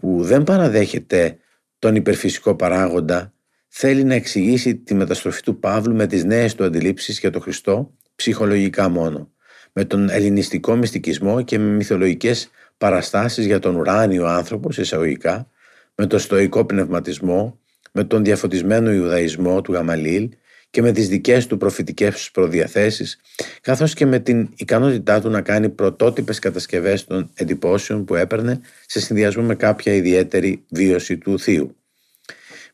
που 0.01 0.23
δεν 0.23 0.43
παραδέχεται 0.43 1.39
τον 1.79 1.95
υπερφυσικό 1.95 2.55
παράγοντα 2.55 3.33
θέλει 3.69 4.05
να 4.05 4.15
εξηγήσει 4.15 4.77
τη 4.77 4.95
μεταστροφή 4.95 5.43
του 5.43 5.59
Παύλου 5.59 5.95
με 5.95 6.07
τις 6.07 6.25
νέες 6.25 6.55
του 6.55 6.65
αντιλήψεις 6.65 7.19
για 7.19 7.31
τον 7.31 7.43
Χριστό 7.43 7.93
ψυχολογικά 8.15 8.89
μόνο, 8.89 9.31
με 9.73 9.85
τον 9.85 10.11
ελληνιστικό 10.11 10.77
μυστικισμό 10.77 11.43
και 11.43 11.59
με 11.59 11.71
μυθολογικές 11.71 12.51
παραστάσεις 12.79 13.47
για 13.47 13.59
τον 13.59 13.77
ουράνιο 13.77 14.27
άνθρωπο, 14.27 14.69
εισαγωγικά, 14.77 15.51
με 15.95 16.07
τον 16.07 16.19
στοικό 16.19 16.65
πνευματισμό, 16.65 17.61
με 17.93 18.05
τον 18.05 18.25
διαφωτισμένο 18.25 18.93
Ιουδαϊσμό 18.93 19.61
του 19.61 19.73
Γαμαλίλ 19.73 20.29
και 20.77 20.83
με 20.83 20.93
τις 20.93 21.09
δικές 21.09 21.47
του 21.47 21.57
προφητικές 21.57 22.31
προδιαθέσεις, 22.33 23.21
καθώς 23.61 23.95
και 23.95 24.07
με 24.07 24.19
την 24.19 24.49
ικανότητά 24.57 25.21
του 25.21 25.31
να 25.31 25.41
κάνει 25.41 25.69
πρωτότυπες 25.69 26.39
κατασκευές 26.39 27.05
των 27.05 27.31
εντυπώσεων 27.35 28.05
που 28.05 28.15
έπαιρνε 28.15 28.61
σε 28.87 29.01
συνδυασμό 29.01 29.43
με 29.43 29.55
κάποια 29.55 29.93
ιδιαίτερη 29.93 30.65
βίωση 30.71 31.19
του 31.19 31.39
Θείου. 31.39 31.77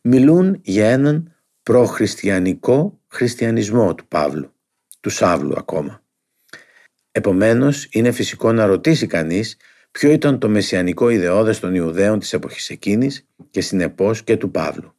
Μιλούν 0.01 0.61
για 0.62 0.91
έναν 0.91 1.35
προχριστιανικό 1.62 3.01
χριστιανισμό 3.09 3.95
του 3.95 4.07
Παύλου, 4.09 4.53
του 5.01 5.11
Σάβλου 5.11 5.55
ακόμα. 5.59 6.03
Επομένως, 7.12 7.88
είναι 7.91 8.11
φυσικό 8.12 8.53
να 8.53 8.67
ρωτήσει 8.67 9.07
κανείς 9.07 9.57
ποιο 9.91 10.11
ήταν 10.11 10.38
το 10.38 10.49
μεσιανικό 10.49 11.09
ιδεώδες 11.09 11.61
των 11.61 11.75
Ιουδαίων 11.75 12.19
της 12.19 12.33
εποχής 12.33 12.71
εκείνης 12.71 13.27
και 13.51 13.61
συνεπώς 13.61 14.23
και 14.23 14.37
του 14.37 14.51
Παύλου. 14.51 14.95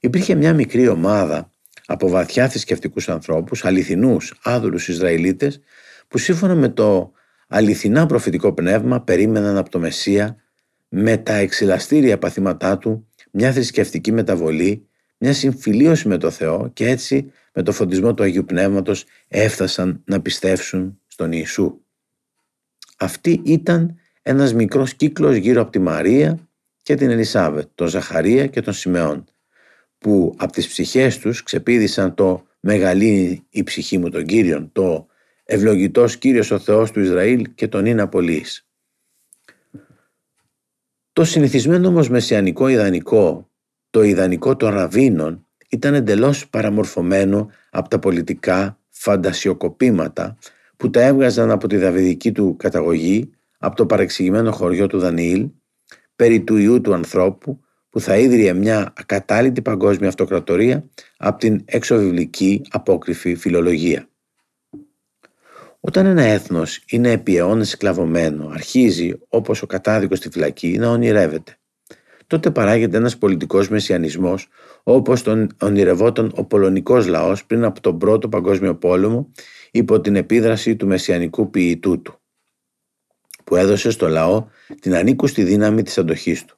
Υπήρχε 0.00 0.34
μια 0.34 0.54
μικρή 0.54 0.88
ομάδα 0.88 1.52
από 1.90 2.08
βαθιά 2.08 2.48
θρησκευτικούς 2.48 3.08
ανθρώπους, 3.08 3.64
αληθινούς, 3.64 4.34
άδουλους 4.42 4.88
Ισραηλίτες, 4.88 5.60
που 6.08 6.18
σύμφωνα 6.18 6.54
με 6.54 6.68
το 6.68 7.12
αληθινά 7.48 8.06
προφητικό 8.06 8.52
πνεύμα 8.52 9.00
περίμεναν 9.00 9.56
από 9.56 9.70
το 9.70 9.78
Μεσσία 9.78 10.36
με 10.88 11.16
τα 11.16 11.32
εξυλαστήρια 11.32 12.18
παθήματά 12.18 12.78
του 12.78 13.08
μια 13.30 13.52
θρησκευτική 13.52 14.12
μεταβολή, 14.12 14.88
μια 15.18 15.32
συμφιλίωση 15.32 16.08
με 16.08 16.16
το 16.16 16.30
Θεό 16.30 16.70
και 16.72 16.88
έτσι 16.88 17.32
με 17.54 17.62
το 17.62 17.72
φωτισμό 17.72 18.14
του 18.14 18.22
Αγίου 18.22 18.44
Πνεύματος 18.44 19.04
έφτασαν 19.28 20.02
να 20.04 20.20
πιστεύσουν 20.20 21.00
στον 21.06 21.32
Ιησού. 21.32 21.80
Αυτή 22.98 23.40
ήταν 23.44 23.98
ένας 24.22 24.54
μικρός 24.54 24.94
κύκλος 24.94 25.36
γύρω 25.36 25.60
από 25.60 25.70
τη 25.70 25.78
Μαρία 25.78 26.48
και 26.82 26.94
την 26.94 27.10
Ελισάβετ, 27.10 27.68
τον 27.74 27.88
Ζαχαρία 27.88 28.46
και 28.46 28.60
τον 28.60 28.72
Σιμεών, 28.72 29.24
που 29.98 30.34
από 30.38 30.52
τις 30.52 30.68
ψυχές 30.68 31.18
τους 31.18 31.42
ξεπίδησαν 31.42 32.14
το 32.14 32.46
«μεγαλύνει 32.60 33.46
η 33.50 33.62
ψυχή 33.62 33.98
μου 33.98 34.10
τον 34.10 34.24
Κύριον», 34.24 34.70
το 34.72 35.06
«ευλογητός 35.44 36.16
Κύριος 36.16 36.50
ο 36.50 36.58
Θεός 36.58 36.90
του 36.90 37.00
Ισραήλ 37.00 37.54
και 37.54 37.68
τον 37.68 37.86
είναι 37.86 38.02
απολύης». 38.02 38.68
Το 41.12 41.24
συνηθισμένο 41.24 41.88
όμως 41.88 42.08
μεσιανικό 42.08 42.68
ιδανικό, 42.68 43.50
το 43.90 44.02
ιδανικό 44.02 44.56
των 44.56 44.70
ραβίνων, 44.70 45.46
ήταν 45.68 45.94
εντελώς 45.94 46.48
παραμορφωμένο 46.48 47.50
από 47.70 47.88
τα 47.88 47.98
πολιτικά 47.98 48.78
φαντασιοκοπήματα 48.88 50.36
που 50.76 50.90
τα 50.90 51.00
έβγαζαν 51.00 51.50
από 51.50 51.68
τη 51.68 51.76
δαβιδική 51.76 52.32
του 52.32 52.56
καταγωγή, 52.58 53.30
από 53.58 53.76
το 53.76 53.86
παρεξηγημένο 53.86 54.52
χωριό 54.52 54.86
του 54.86 54.98
Δανιήλ, 54.98 55.48
περί 56.16 56.40
του 56.40 56.56
Ιού 56.56 56.80
του 56.80 56.94
ανθρώπου, 56.94 57.60
που 57.90 58.00
θα 58.00 58.16
ίδρυε 58.16 58.52
μια 58.52 58.92
ακατάλητη 58.96 59.62
παγκόσμια 59.62 60.08
αυτοκρατορία 60.08 60.88
από 61.16 61.38
την 61.38 61.62
εξωβιβλική 61.64 62.62
απόκριφη 62.70 63.34
φιλολογία. 63.34 64.08
Όταν 65.80 66.06
ένα 66.06 66.22
έθνος 66.22 66.82
είναι 66.88 67.10
επί 67.10 67.36
αιώνες 67.36 67.68
σκλαβωμένο, 67.68 68.48
αρχίζει 68.48 69.12
όπως 69.28 69.62
ο 69.62 69.66
κατάδικος 69.66 70.18
στη 70.18 70.30
φυλακή 70.30 70.78
να 70.78 70.88
ονειρεύεται. 70.88 71.58
Τότε 72.26 72.50
παράγεται 72.50 72.96
ένας 72.96 73.18
πολιτικός 73.18 73.68
μεσιανισμός 73.68 74.48
όπως 74.82 75.22
τον 75.22 75.56
ονειρευόταν 75.60 76.32
ο 76.34 76.44
πολωνικός 76.44 77.06
λαός 77.06 77.44
πριν 77.44 77.64
από 77.64 77.80
τον 77.80 77.98
πρώτο 77.98 78.28
παγκόσμιο 78.28 78.76
πόλεμο 78.76 79.32
υπό 79.70 80.00
την 80.00 80.16
επίδραση 80.16 80.76
του 80.76 80.86
μεσιανικού 80.86 81.50
ποιητού 81.50 82.02
του 82.02 82.20
που 83.44 83.56
έδωσε 83.56 83.90
στο 83.90 84.08
λαό 84.08 84.46
την 84.80 84.94
ανήκουστη 84.94 85.44
δύναμη 85.44 85.82
της 85.82 85.98
αντοχής 85.98 86.44
του. 86.44 86.57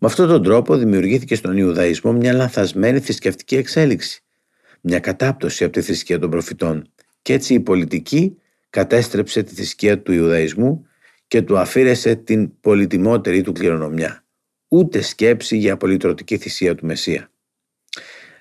Με 0.00 0.06
αυτόν 0.08 0.28
τον 0.28 0.42
τρόπο 0.42 0.76
δημιουργήθηκε 0.76 1.34
στον 1.34 1.56
Ιουδαϊσμό 1.56 2.12
μια 2.12 2.32
λανθασμένη 2.32 3.00
θρησκευτική 3.00 3.56
εξέλιξη, 3.56 4.22
μια 4.80 5.00
κατάπτωση 5.00 5.64
από 5.64 5.72
τη 5.72 5.80
θρησκεία 5.80 6.18
των 6.18 6.30
προφητών 6.30 6.92
και 7.22 7.32
έτσι 7.32 7.54
η 7.54 7.60
πολιτική 7.60 8.36
κατέστρεψε 8.70 9.42
τη 9.42 9.54
θρησκεία 9.54 10.02
του 10.02 10.12
Ιουδαϊσμού 10.12 10.86
και 11.26 11.42
του 11.42 11.58
αφήρεσε 11.58 12.14
την 12.14 12.60
πολυτιμότερη 12.60 13.42
του 13.42 13.52
κληρονομιά. 13.52 14.24
Ούτε 14.68 15.00
σκέψη 15.00 15.56
για 15.56 15.72
απολυτρωτική 15.72 16.36
θυσία 16.36 16.74
του 16.74 16.86
Μεσσία. 16.86 17.30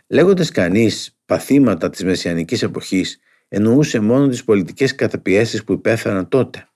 Λέγοντας 0.08 0.52
κανείς 0.52 1.17
παθήματα 1.26 1.89
της 1.89 2.04
μεσιανικής 2.04 2.63
εποχής, 2.63 3.20
εννοούσε 3.48 4.00
μόνο 4.00 4.28
τις 4.28 4.43
πολιτικές 4.43 4.96
καταπιέσεις 4.96 5.63
που 5.63 5.74
υπέφεραν 5.74 6.28
τότε. 6.30 6.67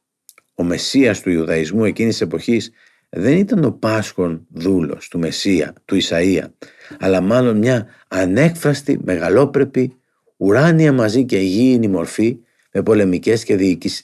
Ο 0.55 0.63
Μεσσίας 0.63 1.21
του 1.21 1.29
Ιουδαϊσμού 1.29 1.85
εκείνης 1.85 2.11
της 2.11 2.21
εποχής 2.21 2.71
δεν 3.13 3.37
ήταν 3.37 3.63
ο 3.63 3.71
Πάσχων 3.71 4.47
δούλος 4.49 5.07
του 5.07 5.19
Μεσσία, 5.19 5.73
του 5.85 5.97
Ισαΐα, 6.01 6.45
αλλά 6.99 7.21
μάλλον 7.21 7.57
μια 7.57 7.87
ανέκφραστη, 8.07 8.99
μεγαλόπρεπη, 9.03 9.95
ουράνια 10.37 10.93
μαζί 10.93 11.25
και 11.25 11.37
υγιεινή 11.37 11.87
μορφή 11.87 12.37
με 12.71 12.83
πολεμικές 12.83 13.43
και 13.43 13.55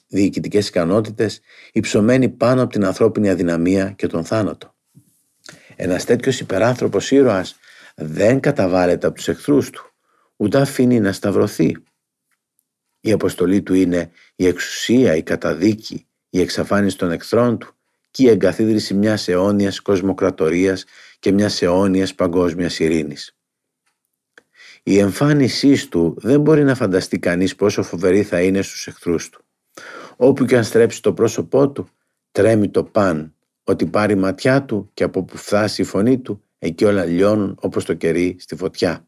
διοικητικές 0.07 0.67
ικανότητες 0.67 1.39
υψωμένη 1.71 2.29
πάνω 2.29 2.61
από 2.61 2.71
την 2.71 2.85
ανθρώπινη 2.85 3.29
αδυναμία 3.29 3.91
και 3.91 4.07
τον 4.07 4.25
θάνατο. 4.25 4.75
Ένας 5.75 6.05
τέτοιος 6.05 6.39
υπεράνθρωπος 6.39 7.11
ήρωας 7.11 7.55
δεν 7.95 8.39
καταβάλλεται 8.39 9.07
από 9.07 9.15
τους 9.15 9.27
εχθρούς 9.27 9.69
του, 9.69 9.91
ούτε 10.35 10.59
αφήνει 10.59 10.99
να 10.99 11.11
σταυρωθεί. 11.11 11.75
Η 12.99 13.11
αποστολή 13.11 13.61
του 13.61 13.73
είναι 13.73 14.11
η 14.35 14.47
εξουσία, 14.47 15.15
η 15.15 15.23
καταδίκη, 15.23 16.07
η 16.29 16.41
εξαφάνιση 16.41 16.97
των 16.97 17.11
εχθρών 17.11 17.57
του 17.57 17.76
και 18.17 18.23
η 18.23 18.29
εγκαθίδρυση 18.29 18.93
μιας 18.93 19.27
αιώνιας 19.27 19.79
κοσμοκρατορίας 19.79 20.85
και 21.19 21.31
μιας 21.31 21.61
αιώνιας 21.61 22.15
παγκόσμιας 22.15 22.79
ειρήνης. 22.79 23.35
Η 24.83 24.97
εμφάνισή 24.97 25.89
του 25.89 26.15
δεν 26.17 26.41
μπορεί 26.41 26.63
να 26.63 26.75
φανταστεί 26.75 27.19
κανείς 27.19 27.55
πόσο 27.55 27.83
φοβερή 27.83 28.23
θα 28.23 28.41
είναι 28.41 28.61
στους 28.61 28.87
εχθρούς 28.87 29.29
του. 29.29 29.43
Όπου 30.15 30.45
και 30.45 30.57
αν 30.57 30.63
στρέψει 30.63 31.01
το 31.01 31.13
πρόσωπό 31.13 31.69
του, 31.69 31.89
τρέμει 32.31 32.69
το 32.69 32.83
παν, 32.83 33.35
ότι 33.63 33.85
πάρει 33.85 34.15
ματιά 34.15 34.63
του 34.63 34.89
και 34.93 35.03
από 35.03 35.23
που 35.23 35.37
φτάσει 35.37 35.81
η 35.81 35.85
φωνή 35.85 36.19
του, 36.19 36.43
εκεί 36.59 36.85
όλα 36.85 37.05
λιώνουν 37.05 37.57
όπως 37.61 37.85
το 37.85 37.93
κερί 37.93 38.35
στη 38.39 38.55
φωτιά. 38.55 39.07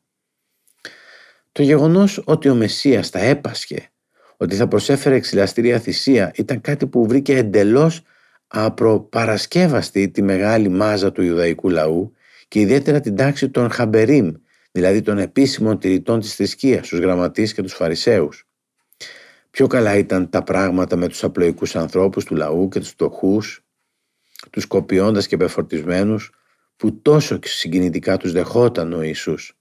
Το 1.51 1.63
γεγονός 1.63 2.21
ότι 2.25 2.49
ο 2.49 2.55
Μεσσίας 2.55 3.09
τα 3.09 3.19
έπασχε, 3.19 3.89
ότι 4.37 4.55
θα 4.55 4.67
προσέφερε 4.67 5.15
εξυλαστήρια 5.15 5.79
θυσία, 5.79 6.31
ήταν 6.35 6.61
κάτι 6.61 6.87
που 6.87 7.07
βρήκε 7.07 7.37
εντελώς 7.37 8.03
απροπαρασκεύαστη 8.51 10.09
τη 10.09 10.21
μεγάλη 10.21 10.69
μάζα 10.69 11.11
του 11.11 11.21
Ιουδαϊκού 11.21 11.69
λαού 11.69 12.13
και 12.47 12.59
ιδιαίτερα 12.59 12.99
την 12.99 13.15
τάξη 13.15 13.49
των 13.49 13.71
Χαμπερίμ, 13.71 14.31
δηλαδή 14.71 15.01
των 15.01 15.17
επίσημων 15.17 15.79
τηρητών 15.79 16.19
της 16.19 16.35
θρησκείας, 16.35 16.87
τους 16.87 16.99
γραμματείς 16.99 17.53
και 17.53 17.61
τους 17.61 17.73
φαρισαίους. 17.73 18.47
Πιο 19.51 19.67
καλά 19.67 19.97
ήταν 19.97 20.29
τα 20.29 20.43
πράγματα 20.43 20.95
με 20.95 21.07
τους 21.07 21.23
απλοϊκούς 21.23 21.75
ανθρώπους 21.75 22.25
του 22.25 22.35
λαού 22.35 22.67
και 22.67 22.79
τους 22.79 22.89
φτωχούς, 22.89 23.65
τους 24.49 24.65
κοπιώντας 24.65 25.27
και 25.27 25.37
πεφορτισμένους, 25.37 26.31
που 26.77 27.01
τόσο 27.01 27.39
συγκινητικά 27.43 28.17
τους 28.17 28.31
δεχόταν 28.31 28.93
ο 28.93 29.01
Ιησούς. 29.01 29.57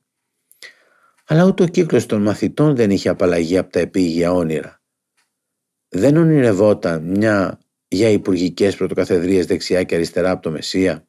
Αλλά 1.26 1.44
ούτε 1.44 1.62
ο 1.62 1.66
κύκλος 1.66 2.06
των 2.06 2.22
μαθητών 2.22 2.76
δεν 2.76 2.90
είχε 2.90 3.08
απαλλαγή 3.08 3.58
από 3.58 3.72
τα 3.72 3.80
επίγεια 3.80 4.32
όνειρα. 4.32 4.80
Δεν 5.88 6.16
ονειρευόταν 6.16 7.02
μια 7.02 7.58
για 7.88 8.08
υπουργικές 8.08 8.76
πρωτοκαθεδρίες 8.76 9.46
δεξιά 9.46 9.82
και 9.82 9.94
αριστερά 9.94 10.30
από 10.30 10.42
το 10.42 10.50
Μεσσία. 10.50 11.06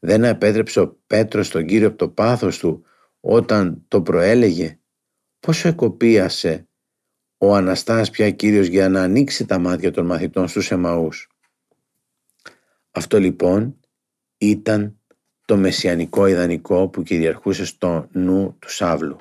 Δεν 0.00 0.24
επέτρεψε 0.24 0.80
ο 0.80 0.98
Πέτρος 1.06 1.48
τον 1.48 1.66
Κύριο 1.66 1.88
από 1.88 1.96
το 1.96 2.08
πάθος 2.08 2.58
του 2.58 2.84
όταν 3.20 3.84
το 3.88 4.02
προέλεγε. 4.02 4.78
Πόσο 5.40 5.68
εκοπίασε 5.68 6.68
ο 7.38 7.54
Αναστάς 7.54 8.10
πια 8.10 8.30
Κύριος 8.30 8.66
για 8.66 8.88
να 8.88 9.02
ανοίξει 9.02 9.46
τα 9.46 9.58
μάτια 9.58 9.90
των 9.90 10.06
μαθητών 10.06 10.48
στους 10.48 10.70
Εμαούς. 10.70 11.28
Αυτό 12.90 13.20
λοιπόν 13.20 13.80
ήταν 14.38 14.98
το 15.44 15.56
μεσιανικό 15.56 16.26
ιδανικό 16.26 16.88
που 16.88 17.02
κυριαρχούσε 17.02 17.64
στο 17.64 18.08
νου 18.12 18.56
του 18.58 18.70
Σάβλου. 18.70 19.16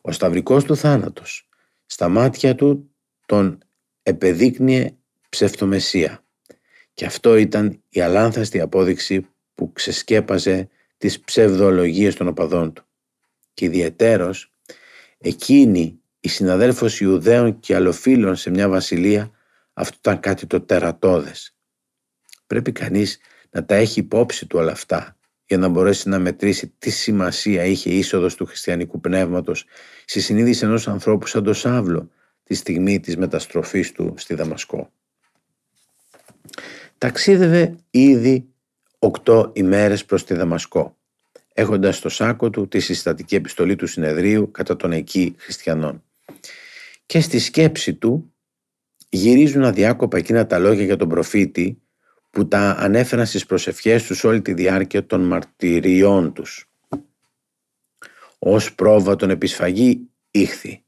Ο 0.00 0.12
σταυρικός 0.12 0.64
του 0.64 0.76
θάνατος 0.76 1.48
στα 1.86 2.08
μάτια 2.08 2.54
του 2.54 2.90
τον 3.26 3.58
επεδείκνυε 4.02 4.96
ψευτομεσία 5.34 6.24
και 6.94 7.04
αυτό 7.04 7.36
ήταν 7.36 7.82
η 7.88 8.00
αλάνθαστη 8.00 8.60
απόδειξη 8.60 9.26
που 9.54 9.72
ξεσκέπαζε 9.72 10.68
τις 10.96 11.20
ψευδολογίες 11.20 12.14
των 12.14 12.28
οπαδών 12.28 12.72
του. 12.72 12.84
Και 13.54 13.64
ιδιαιτέρως 13.64 14.52
εκείνη 15.18 16.00
η 16.20 16.28
συναδέλφος 16.28 17.00
Ιουδαίων 17.00 17.60
και 17.60 17.74
αλλοφύλων 17.74 18.36
σε 18.36 18.50
μια 18.50 18.68
βασιλεία 18.68 19.30
αυτό 19.72 19.96
ήταν 19.98 20.20
κάτι 20.20 20.46
το 20.46 20.60
τερατώδες. 20.60 21.56
Πρέπει 22.46 22.72
κανείς 22.72 23.18
να 23.50 23.64
τα 23.64 23.74
έχει 23.74 24.00
υπόψη 24.00 24.46
του 24.46 24.58
όλα 24.58 24.72
αυτά 24.72 25.16
για 25.46 25.58
να 25.58 25.68
μπορέσει 25.68 26.08
να 26.08 26.18
μετρήσει 26.18 26.74
τι 26.78 26.90
σημασία 26.90 27.64
είχε 27.64 27.90
η 27.90 27.98
είσοδος 27.98 28.34
του 28.34 28.46
χριστιανικού 28.46 29.00
πνεύματος 29.00 29.64
στη 30.04 30.20
συνείδηση 30.20 30.64
ενός 30.64 30.88
ανθρώπου 30.88 31.26
σαν 31.26 31.44
το 31.44 31.52
Σάβλο 31.52 32.10
τη 32.42 32.54
στιγμή 32.54 33.00
της 33.00 33.16
μεταστροφής 33.16 33.92
του 33.92 34.14
στη 34.16 34.34
Δαμασκό. 34.34 34.92
Ταξίδευε 36.98 37.76
ήδη 37.90 38.48
οκτώ 38.98 39.50
ημέρες 39.54 40.04
προς 40.04 40.24
τη 40.24 40.34
Δαμασκό, 40.34 40.96
έχοντας 41.54 41.96
στο 41.96 42.08
σάκο 42.08 42.50
του 42.50 42.68
τη 42.68 42.80
συστατική 42.80 43.34
επιστολή 43.34 43.76
του 43.76 43.86
συνεδρίου 43.86 44.50
κατά 44.50 44.76
των 44.76 44.92
εκεί 44.92 45.34
χριστιανών. 45.38 46.02
Και 47.06 47.20
στη 47.20 47.38
σκέψη 47.38 47.94
του 47.94 48.34
γυρίζουν 49.08 49.64
αδιάκοπα 49.64 50.16
εκείνα 50.18 50.46
τα 50.46 50.58
λόγια 50.58 50.84
για 50.84 50.96
τον 50.96 51.08
προφήτη 51.08 51.82
που 52.30 52.48
τα 52.48 52.76
ανέφεραν 52.78 53.26
στις 53.26 53.46
προσευχές 53.46 54.04
τους 54.04 54.24
όλη 54.24 54.42
τη 54.42 54.54
διάρκεια 54.54 55.06
των 55.06 55.20
μαρτυριών 55.20 56.32
τους. 56.32 56.70
Ως 58.38 58.74
πρόβα 58.74 59.16
τον 59.16 59.30
επισφαγή 59.30 60.08
ήχθη. 60.30 60.84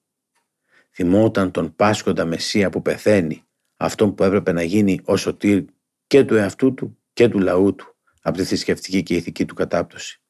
Θυμόταν 0.90 1.50
τον 1.50 1.76
Πάσχοντα 1.76 2.24
Μεσσία 2.24 2.70
που 2.70 2.82
πεθαίνει, 2.82 3.45
αυτόν 3.76 4.14
που 4.14 4.24
έπρεπε 4.24 4.52
να 4.52 4.62
γίνει 4.62 5.00
ο 5.04 5.16
σωτήρ 5.16 5.64
και 6.06 6.24
του 6.24 6.34
εαυτού 6.34 6.74
του 6.74 6.98
και 7.12 7.28
του 7.28 7.38
λαού 7.38 7.74
του 7.74 7.96
από 8.22 8.36
τη 8.36 8.44
θρησκευτική 8.44 9.02
και 9.02 9.14
ηθική 9.14 9.44
του 9.44 9.54
κατάπτωση. 9.54 10.20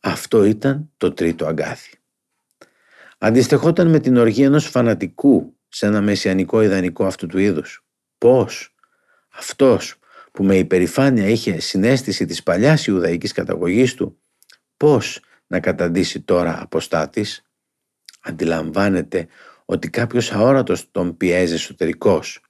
Αυτό 0.00 0.44
ήταν 0.44 0.90
το 0.96 1.12
τρίτο 1.12 1.46
αγκάθι. 1.46 1.96
Αντιστεχόταν 3.18 3.90
με 3.90 3.98
την 3.98 4.16
οργή 4.16 4.42
ενός 4.42 4.66
φανατικού 4.66 5.56
σε 5.68 5.86
ένα 5.86 6.00
μεσιανικό 6.00 6.62
ιδανικό 6.62 7.06
αυτού 7.06 7.26
του 7.26 7.38
είδους. 7.38 7.84
Πώς; 8.18 8.74
Αυτός 9.34 9.98
που 10.32 10.44
με 10.44 10.56
υπερηφάνεια 10.56 11.26
είχε 11.26 11.60
συνέστηση 11.60 12.24
της 12.24 12.42
παλιάς 12.42 12.86
Ιουδαϊκής 12.86 13.32
καταγωγής 13.32 13.94
του, 13.94 14.18
πώς 14.76 15.20
να 15.46 15.60
καταντήσει 15.60 16.20
τώρα 16.20 16.62
αποστάτης; 16.62 17.44
Αντιλαμβάνεται 18.24 19.26
ότι 19.64 19.90
κάποιος 19.90 20.32
αόρατος 20.32 20.90
τον 20.90 21.16
πιέζει 21.16 21.54
εσωτερικός. 21.54 22.40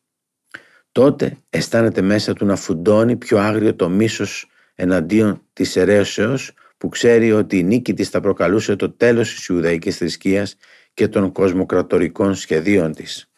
Τότε 0.92 1.36
αισθάνεται 1.50 2.02
μέσα 2.02 2.32
του 2.32 2.44
να 2.44 2.56
φουντώνει 2.56 3.16
πιο 3.16 3.38
άγριο 3.38 3.74
το 3.74 3.88
μίσος 3.88 4.46
εναντίον 4.74 5.42
της 5.52 5.76
αιρέσεως 5.76 6.52
που 6.78 6.88
ξέρει 6.88 7.32
ότι 7.32 7.58
η 7.58 7.62
νίκη 7.62 7.94
της 7.94 8.08
θα 8.08 8.20
προκαλούσε 8.20 8.76
το 8.76 8.90
τέλος 8.90 9.34
της 9.34 9.46
Ιουδαϊκής 9.46 9.96
θρησκείας 9.96 10.56
και 10.94 11.08
των 11.08 11.32
κοσμοκρατορικών 11.32 12.34
σχεδίων 12.34 12.92
της. 12.92 13.30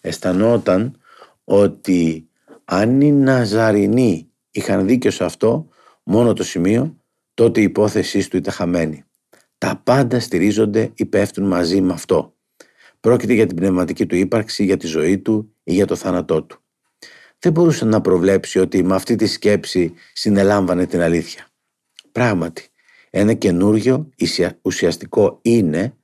Αισθανόταν 0.00 0.96
ότι 1.44 2.28
αν 2.64 3.00
οι 3.00 3.12
Ναζαρινοί 3.12 4.30
είχαν 4.50 4.86
δίκιο 4.86 5.10
σε 5.10 5.24
αυτό, 5.24 5.68
μόνο 6.02 6.32
το 6.32 6.44
σημείο, 6.44 6.96
τότε 7.34 7.60
η 7.60 7.62
υπόθεσή 7.62 8.30
του 8.30 8.36
ήταν 8.36 8.52
χαμένη. 8.54 9.04
Τα 9.58 9.80
πάντα 9.84 10.20
στηρίζονται 10.20 10.92
ή 10.94 11.06
πέφτουν 11.06 11.46
μαζί 11.46 11.80
με 11.80 11.92
αυτό. 11.92 12.34
Πρόκειται 13.02 13.32
για 13.32 13.46
την 13.46 13.56
πνευματική 13.56 14.06
του 14.06 14.16
ύπαρξη, 14.16 14.64
για 14.64 14.76
τη 14.76 14.86
ζωή 14.86 15.18
του 15.18 15.54
ή 15.62 15.72
για 15.74 15.86
το 15.86 15.96
θάνατό 15.96 16.42
του. 16.42 16.62
Δεν 17.38 17.52
μπορούσε 17.52 17.84
να 17.84 18.00
προβλέψει 18.00 18.58
ότι 18.58 18.82
με 18.82 18.94
αυτή 18.94 19.16
τη 19.16 19.26
σκέψη 19.26 19.94
συνελάμβανε 20.12 20.86
την 20.86 21.00
αλήθεια. 21.00 21.46
Πράγματι, 22.12 22.68
ένα 23.10 23.34
καινούριο 23.34 24.08
ουσιαστικό 24.62 25.38
είναι 25.42 25.96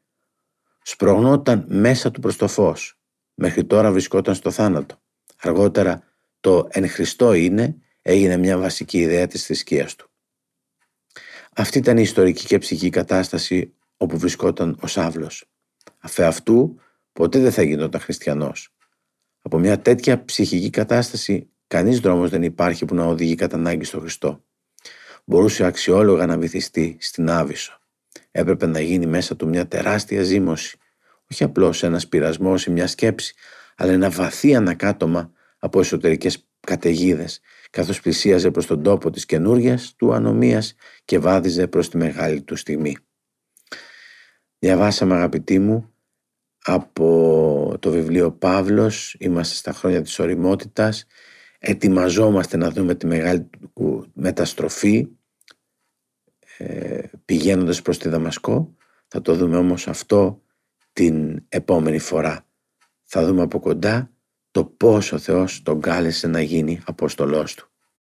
σπρογνόταν 0.82 1.64
μέσα 1.68 2.10
του 2.10 2.20
προς 2.20 2.36
το 2.36 2.48
φως. 2.48 3.00
Μέχρι 3.34 3.64
τώρα 3.64 3.92
βρισκόταν 3.92 4.34
στο 4.34 4.50
θάνατο. 4.50 5.02
Αργότερα 5.36 6.02
το 6.40 6.68
«εν 6.70 6.88
Χριστώ 6.88 7.32
είναι» 7.32 7.76
έγινε 8.02 8.36
μια 8.36 8.58
βασική 8.58 8.98
ιδέα 8.98 9.26
της 9.26 9.44
θρησκείας 9.44 9.94
του. 9.94 10.10
Αυτή 11.52 11.78
ήταν 11.78 11.98
η 11.98 12.02
ιστορική 12.02 12.46
και 12.46 12.58
ψυχική 12.58 12.90
κατάσταση 12.90 13.74
όπου 13.96 14.18
βρισκόταν 14.18 14.78
ο 14.80 14.86
Σάβλος. 14.86 15.44
Αφ' 15.98 16.20
αυτού 16.20 16.80
ποτέ 17.18 17.38
δεν 17.38 17.52
θα 17.52 17.62
γινόταν 17.62 18.00
χριστιανός. 18.00 18.74
Από 19.42 19.58
μια 19.58 19.78
τέτοια 19.78 20.24
ψυχική 20.24 20.70
κατάσταση 20.70 21.50
κανείς 21.66 22.00
δρόμος 22.00 22.30
δεν 22.30 22.42
υπάρχει 22.42 22.84
που 22.84 22.94
να 22.94 23.04
οδηγεί 23.04 23.34
κατά 23.34 23.56
ανάγκη 23.56 23.84
στο 23.84 24.00
Χριστό. 24.00 24.44
Μπορούσε 25.24 25.64
αξιόλογα 25.64 26.26
να 26.26 26.38
βυθιστεί 26.38 26.96
στην 27.00 27.30
Άβυσσο. 27.30 27.80
Έπρεπε 28.30 28.66
να 28.66 28.80
γίνει 28.80 29.06
μέσα 29.06 29.36
του 29.36 29.48
μια 29.48 29.68
τεράστια 29.68 30.22
ζήμωση. 30.22 30.78
Όχι 31.30 31.44
απλώς 31.44 31.82
ένας 31.82 32.08
πειρασμός 32.08 32.66
ή 32.66 32.70
μια 32.70 32.86
σκέψη, 32.86 33.34
αλλά 33.76 33.92
ένα 33.92 34.10
βαθύ 34.10 34.54
ανακάτωμα 34.54 35.32
από 35.58 35.80
εσωτερικές 35.80 36.48
καταιγίδες, 36.60 37.40
καθώς 37.70 38.00
πλησίαζε 38.00 38.50
προς 38.50 38.66
τον 38.66 38.82
τόπο 38.82 39.10
της 39.10 39.26
καινούργιας 39.26 39.94
του 39.96 40.12
ανομίας 40.12 40.74
και 41.04 41.18
βάδιζε 41.18 41.66
προς 41.66 41.88
τη 41.88 41.96
μεγάλη 41.96 42.42
του 42.42 42.56
στιγμή. 42.56 42.96
Διαβάσαμε 44.58 45.14
αγαπητοί 45.14 45.58
μου 45.58 45.92
από 46.64 47.76
το 47.80 47.90
βιβλίο 47.90 48.32
Παύλος, 48.32 49.16
είμαστε 49.18 49.54
στα 49.54 49.72
χρόνια 49.72 50.02
της 50.02 50.18
οριμότητας, 50.18 51.06
ετοιμαζόμαστε 51.58 52.56
να 52.56 52.70
δούμε 52.70 52.94
τη 52.94 53.06
μεγάλη 53.06 53.50
μεταστροφή 54.12 55.08
ε, 56.58 57.02
πηγαίνοντας 57.24 57.82
προς 57.82 57.98
τη 57.98 58.08
Δαμασκό, 58.08 58.74
θα 59.08 59.20
το 59.20 59.34
δούμε 59.34 59.56
όμως 59.56 59.88
αυτό 59.88 60.42
την 60.92 61.44
επόμενη 61.48 61.98
φορά. 61.98 62.46
Θα 63.04 63.26
δούμε 63.26 63.42
από 63.42 63.60
κοντά 63.60 64.10
το 64.50 64.64
πώς 64.64 65.12
ο 65.12 65.18
Θεός 65.18 65.62
τον 65.62 65.80
κάλεσε 65.80 66.26
να 66.26 66.40
γίνει 66.40 66.80
Απόστολός 66.86 67.54
Του. 67.54 67.67